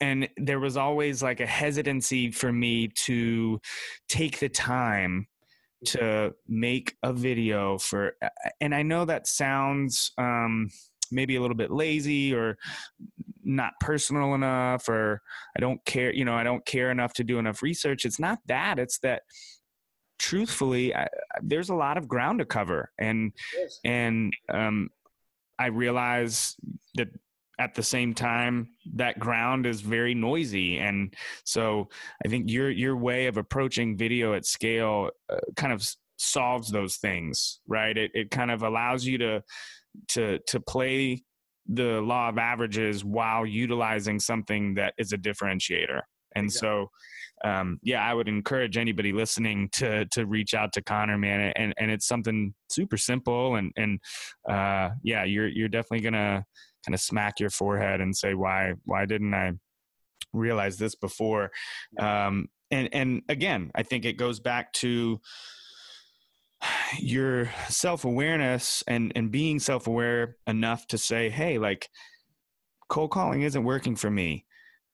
[0.00, 3.60] and there was always like a hesitancy for me to
[4.08, 5.26] take the time
[5.84, 8.12] to make a video for
[8.60, 10.68] and i know that sounds um
[11.12, 12.56] maybe a little bit lazy or
[13.44, 15.20] not personal enough or
[15.56, 18.04] I don't care, you know, I don't care enough to do enough research.
[18.04, 18.78] It's not that.
[18.78, 19.22] It's that
[20.22, 21.08] truthfully, I,
[21.42, 22.90] there's a lot of ground to cover.
[22.98, 23.80] And, yes.
[23.84, 24.90] and, um,
[25.58, 26.56] I realize
[26.94, 27.08] that
[27.58, 31.14] at the same time that ground is very noisy and
[31.44, 31.86] so
[32.24, 36.96] i think your your way of approaching video at scale uh, kind of solves those
[36.96, 39.42] things right it, it kind of allows you to
[40.08, 41.22] to to play
[41.66, 46.00] the law of averages while utilizing something that is a differentiator.
[46.34, 46.68] And exactly.
[46.68, 46.90] so,
[47.44, 51.52] um, yeah, I would encourage anybody listening to to reach out to Connor, man.
[51.56, 53.98] And and it's something super simple, and and
[54.48, 56.44] uh, yeah, you're you're definitely gonna
[56.86, 59.52] kind of smack your forehead and say, why why didn't I
[60.32, 61.50] realize this before?
[61.98, 65.20] Um, and and again, I think it goes back to
[66.98, 71.88] your self-awareness and and being self-aware enough to say hey like
[72.88, 74.44] cold calling isn't working for me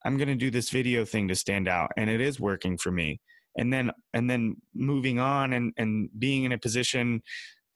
[0.04, 2.90] i'm going to do this video thing to stand out and it is working for
[2.90, 3.20] me.
[3.56, 7.22] And then and then moving on and and being in a position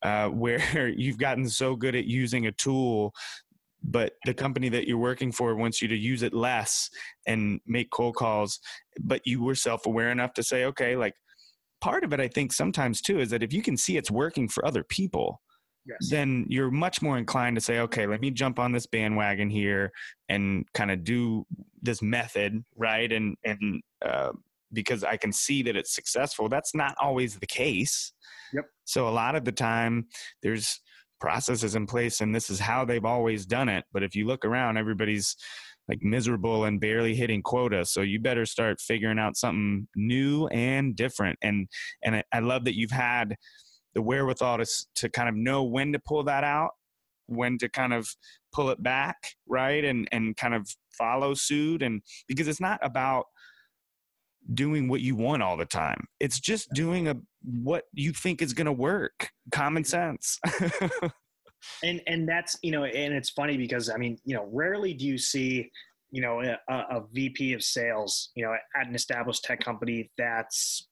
[0.03, 3.13] uh, where you've gotten so good at using a tool
[3.85, 6.89] but the company that you're working for wants you to use it less
[7.27, 8.61] and make cold calls.
[9.01, 11.15] But you were self-aware enough to say okay like
[11.83, 14.49] part of it, I think, sometimes too, is that if you can see it's working
[14.49, 15.43] for other people,
[15.87, 16.11] yes.
[16.11, 19.93] then you're much more inclined to say, okay, let me jump on this bandwagon here
[20.29, 21.47] and kind of do
[21.83, 23.11] this method, right?
[23.11, 24.33] And and uh,
[24.73, 26.49] because I can see that it's successful.
[26.49, 28.13] That's not always the case.
[28.53, 28.65] Yep.
[28.85, 30.07] So a lot of the time,
[30.43, 30.81] there's
[31.21, 33.85] processes in place, and this is how they've always done it.
[33.93, 35.37] But if you look around, everybody's
[35.89, 37.85] like miserable and barely hitting quota.
[37.85, 41.39] So you better start figuring out something new and different.
[41.43, 41.69] And
[42.03, 43.37] and I, I love that you've had
[43.95, 44.67] the wherewithal to
[44.97, 46.71] to kind of know when to pull that out,
[47.27, 48.09] when to kind of
[48.53, 49.17] pull it back,
[49.47, 49.85] right?
[49.85, 51.83] And and kind of follow suit.
[51.83, 53.27] And because it's not about
[54.55, 56.07] doing what you want all the time.
[56.19, 59.31] It's just doing a what you think is going to work.
[59.53, 60.39] Common sense.
[61.83, 65.07] and and that's you know and it's funny because i mean you know rarely do
[65.07, 65.71] you see
[66.11, 70.89] you know a, a vp of sales you know at an established tech company that's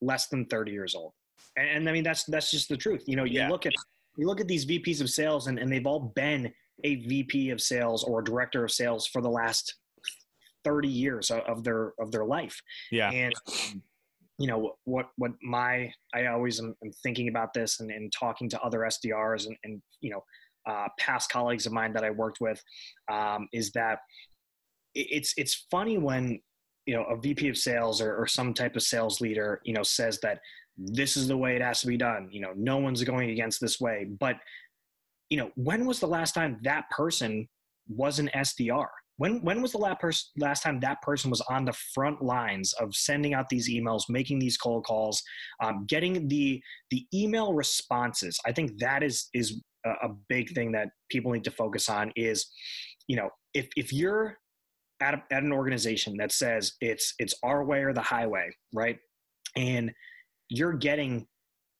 [0.00, 1.12] less than 30 years old
[1.56, 3.04] and, and i mean that's that's just the truth.
[3.06, 3.48] You know you yeah.
[3.48, 3.72] look at
[4.16, 6.52] you look at these vps of sales and, and they've all been
[6.84, 9.74] a vp of sales or a director of sales for the last
[10.66, 12.60] 30 years of their of their life.
[12.90, 13.10] Yeah.
[13.10, 13.32] And
[14.38, 18.50] you know what what my i always am, am thinking about this and, and, talking
[18.50, 20.22] to other sdrs and, and you know
[20.70, 22.62] uh, past colleagues of mine that i worked with
[23.10, 24.00] um, is that
[24.94, 26.38] it's it's funny when
[26.84, 29.82] you know a vp of sales or, or some type of sales leader you know
[29.82, 30.40] says that
[30.76, 33.60] this is the way it has to be done you know no one's going against
[33.60, 34.36] this way but
[35.30, 37.48] you know when was the last time that person
[37.88, 41.64] was an sdr when when was the last person last time that person was on
[41.64, 45.22] the front lines of sending out these emails, making these cold calls,
[45.62, 46.60] um, getting the
[46.90, 48.38] the email responses?
[48.46, 52.12] I think that is is a, a big thing that people need to focus on.
[52.14, 52.46] Is
[53.08, 54.36] you know if if you're
[55.00, 58.98] at, a, at an organization that says it's it's our way or the highway, right?
[59.56, 59.92] And
[60.48, 61.26] you're getting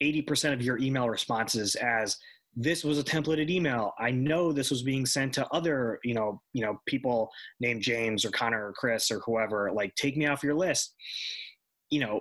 [0.02, 2.16] 80% of your email responses as
[2.54, 3.92] this was a templated email.
[3.98, 7.28] I know this was being sent to other, you know, you know, people
[7.60, 9.70] named James or Connor or Chris or whoever.
[9.72, 10.94] Like, take me off your list.
[11.90, 12.20] You know,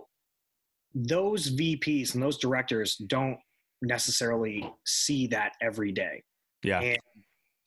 [0.93, 3.37] those VPs and those directors don't
[3.81, 6.21] necessarily see that every day.
[6.63, 6.81] Yeah.
[6.81, 6.97] And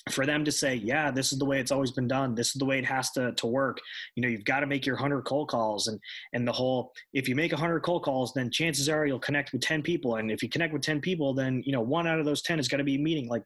[0.08, 2.34] for them to say, yeah, this is the way it's always been done.
[2.34, 3.78] This is the way it has to, to work.
[4.14, 5.98] You know, you've got to make your hundred cold calls and,
[6.32, 9.52] and the whole, if you make a hundred cold calls, then chances are you'll connect
[9.52, 10.16] with 10 people.
[10.16, 12.58] And if you connect with 10 people, then, you know, one out of those 10
[12.58, 13.28] is going to be a meeting.
[13.28, 13.42] Like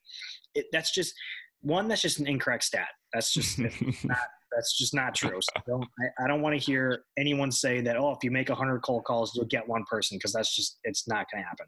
[0.54, 1.14] it, that's just
[1.60, 2.88] one, that's just an incorrect stat.
[3.12, 3.58] That's just
[4.04, 4.18] not,
[4.54, 5.40] that's just not true.
[5.40, 7.96] So don't, I, I, don't want to hear anyone say that.
[7.96, 11.08] Oh, if you make hundred cold calls, you'll get one person because that's just it's
[11.08, 11.66] not going to happen.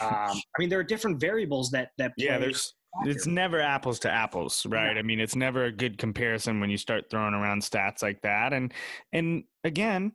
[0.00, 2.38] Um, I mean, there are different variables that that yeah.
[2.38, 4.94] There's it's never apples to apples, right?
[4.94, 4.98] Yeah.
[4.98, 8.52] I mean, it's never a good comparison when you start throwing around stats like that.
[8.52, 8.72] And
[9.12, 10.12] and again,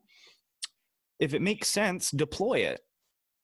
[1.19, 2.81] if it makes sense, deploy it.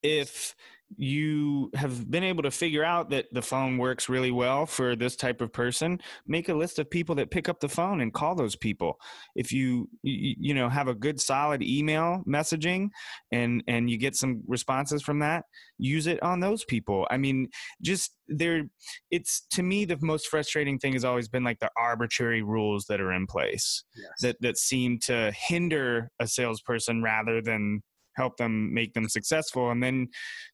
[0.01, 0.55] If
[0.97, 5.15] you have been able to figure out that the phone works really well for this
[5.15, 8.35] type of person make a list of people that pick up the phone and call
[8.35, 8.97] those people
[9.35, 12.87] if you you know have a good solid email messaging
[13.31, 15.43] and and you get some responses from that
[15.77, 17.47] use it on those people i mean
[17.81, 18.63] just there
[19.11, 23.01] it's to me the most frustrating thing has always been like the arbitrary rules that
[23.01, 24.09] are in place yes.
[24.21, 27.81] that that seem to hinder a salesperson rather than
[28.15, 29.71] help them make them successful.
[29.71, 30.07] And then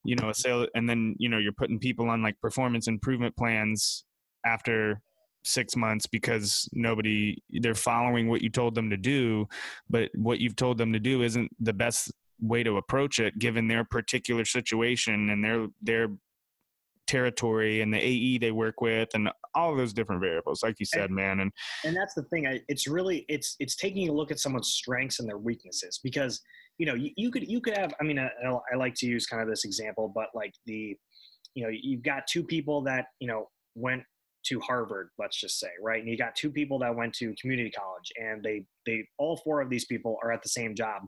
[0.04, 3.36] you know a sale and then you know you're putting people on like performance improvement
[3.36, 4.06] plans
[4.46, 5.02] after
[5.44, 9.48] six months because nobody they're following what you told them to do.
[9.90, 13.68] But what you've told them to do isn't the best way to approach it given
[13.68, 16.08] their particular situation and their their
[17.08, 21.06] territory and the AE they work with and all those different variables like you said
[21.06, 21.40] and, man.
[21.42, 21.52] And
[21.84, 25.28] and that's the thing it's really it's it's taking a look at someone's strengths and
[25.28, 26.42] their weaknesses because
[26.82, 27.94] you know, you, you could you could have.
[28.02, 30.98] I mean, I, I like to use kind of this example, but like the,
[31.54, 34.02] you know, you've got two people that you know went
[34.46, 36.00] to Harvard, let's just say, right?
[36.00, 39.62] And you got two people that went to community college, and they they all four
[39.62, 41.04] of these people are at the same job,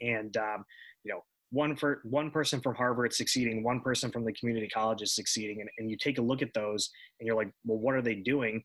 [0.00, 0.64] and um,
[1.02, 5.02] you know one for one person from Harvard succeeding, one person from the community college
[5.02, 7.96] is succeeding, and, and you take a look at those, and you're like, well, what
[7.96, 8.62] are they doing?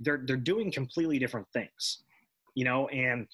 [0.00, 2.02] They're they're doing completely different things
[2.58, 3.24] you know and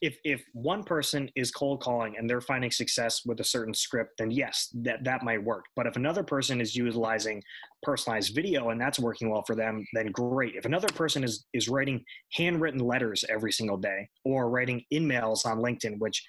[0.00, 4.10] if if one person is cold calling and they're finding success with a certain script
[4.18, 5.66] then yes that that might work.
[5.76, 7.40] But if another person is utilizing
[7.84, 10.56] personalized video and that's working well for them then great.
[10.56, 15.58] If another person is is writing handwritten letters every single day or writing emails on
[15.58, 16.20] linkedin which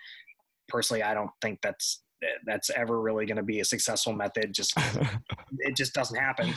[0.70, 2.04] personally i don't think that's
[2.46, 4.74] that's ever really going to be a successful method just
[5.58, 6.54] it just doesn't happen.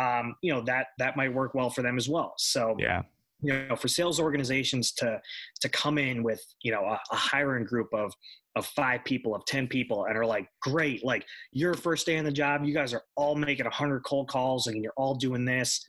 [0.00, 2.32] Um, you know that that might work well for them as well.
[2.38, 3.02] So yeah
[3.42, 5.20] you know for sales organizations to
[5.60, 8.12] to come in with you know a, a hiring group of
[8.56, 12.24] of five people of 10 people and are like great like your first day on
[12.24, 15.44] the job you guys are all making a 100 cold calls and you're all doing
[15.44, 15.86] this.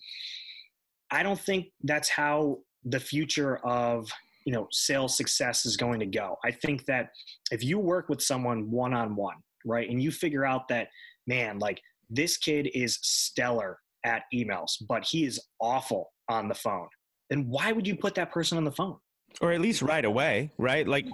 [1.09, 4.09] I don't think that's how the future of
[4.45, 6.37] you know sales success is going to go.
[6.43, 7.09] I think that
[7.51, 10.89] if you work with someone one-on-one right and you figure out that
[11.25, 16.87] man like this kid is stellar at emails but he is awful on the phone
[17.29, 18.97] then why would you put that person on the phone?
[19.41, 20.87] Or at least right away, right?
[20.87, 21.05] Like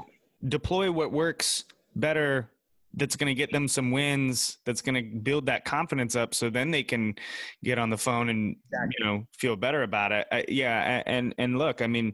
[0.48, 2.50] deploy what works better
[2.96, 6.50] that's going to get them some wins that's going to build that confidence up so
[6.50, 7.16] then they can
[7.64, 8.96] get on the phone and exactly.
[8.98, 12.14] you know feel better about it I, yeah and and look i mean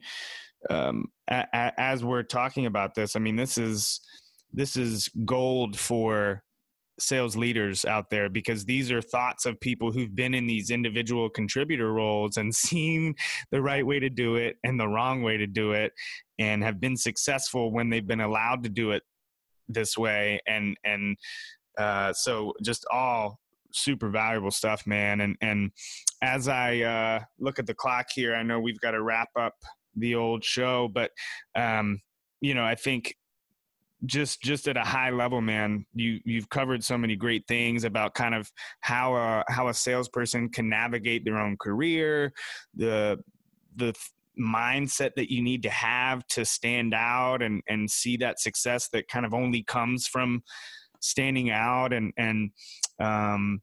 [0.69, 4.01] um, a, a, as we're talking about this i mean this is
[4.53, 6.43] this is gold for
[6.99, 11.29] sales leaders out there because these are thoughts of people who've been in these individual
[11.29, 13.15] contributor roles and seen
[13.51, 15.93] the right way to do it and the wrong way to do it
[16.37, 19.03] and have been successful when they've been allowed to do it
[19.67, 20.39] this way.
[20.47, 21.17] And and
[21.77, 23.39] uh, so just all
[23.71, 25.21] super valuable stuff man.
[25.21, 25.71] And and
[26.21, 29.55] as i uh, look at the clock here i know we've got to wrap up
[29.95, 31.11] the old show but
[31.55, 31.99] um,
[32.41, 33.15] you know i think
[34.05, 38.13] just just at a high level man you you've covered so many great things about
[38.13, 42.31] kind of how a how a salesperson can navigate their own career
[42.75, 43.17] the
[43.75, 43.93] the
[44.39, 49.07] mindset that you need to have to stand out and and see that success that
[49.09, 50.41] kind of only comes from
[51.01, 52.51] standing out and and
[53.01, 53.61] um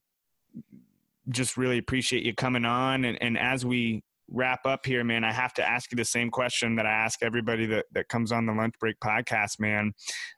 [1.28, 3.05] just really appreciate you coming on.
[3.05, 6.31] And, and as we wrap up here, man, I have to ask you the same
[6.31, 9.93] question that I ask everybody that, that comes on the lunch break podcast, man.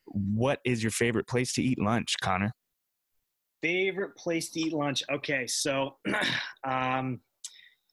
[0.07, 2.53] What is your favorite place to eat lunch, Connor?
[3.63, 5.03] Favorite place to eat lunch?
[5.11, 5.97] Okay, so
[6.65, 7.21] um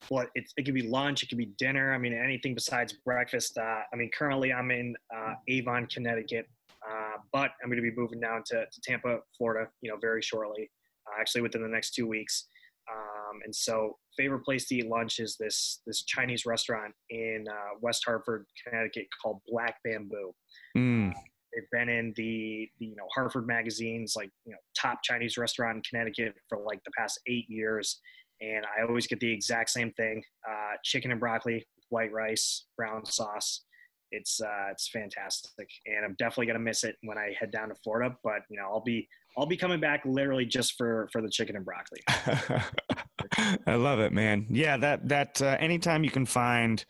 [0.10, 1.94] well, it, it could be lunch, it could be dinner.
[1.94, 3.58] I mean, anything besides breakfast.
[3.58, 6.48] Uh, I mean, currently I'm in uh, Avon, Connecticut,
[6.88, 10.22] uh, but I'm going to be moving down to, to Tampa, Florida, you know, very
[10.22, 10.70] shortly,
[11.08, 12.48] uh, actually within the next two weeks.
[12.92, 17.78] Um, and so, favorite place to eat lunch is this this Chinese restaurant in uh,
[17.82, 20.34] West Hartford, Connecticut, called Black Bamboo.
[20.78, 21.12] Mm.
[21.12, 21.20] Uh,
[21.54, 25.78] they've been in the, the, you know Hartford magazines, like you know top Chinese restaurant
[25.78, 28.00] in Connecticut for like the past eight years.
[28.42, 33.06] And I always get the exact same thing: uh, chicken and broccoli, white rice, brown
[33.06, 33.64] sauce.
[34.12, 37.76] It's uh, it's fantastic, and I'm definitely gonna miss it when I head down to
[37.76, 38.16] Florida.
[38.24, 39.08] But you know, I'll be
[39.38, 42.02] I'll be coming back literally just for for the chicken and broccoli.
[43.38, 44.48] I love it, man.
[44.50, 46.84] Yeah, that that uh, anytime you can find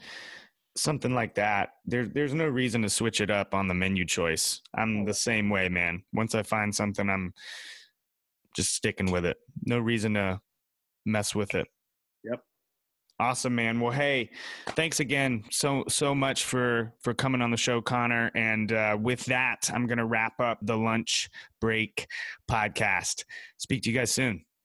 [0.76, 1.70] something like that.
[1.86, 4.62] There, there's no reason to switch it up on the menu choice.
[4.76, 6.04] I'm the same way, man.
[6.14, 7.34] Once I find something, I'm
[8.56, 9.38] just sticking with it.
[9.66, 10.42] No reason to
[11.06, 11.68] mess with it.
[12.24, 12.42] Yep.
[13.20, 13.80] Awesome, man.
[13.80, 14.30] Well, hey,
[14.70, 18.30] thanks again so so much for for coming on the show, Connor.
[18.36, 21.30] And uh, with that, I'm gonna wrap up the lunch
[21.62, 22.08] break
[22.52, 23.24] podcast.
[23.58, 24.46] Speak to you guys soon.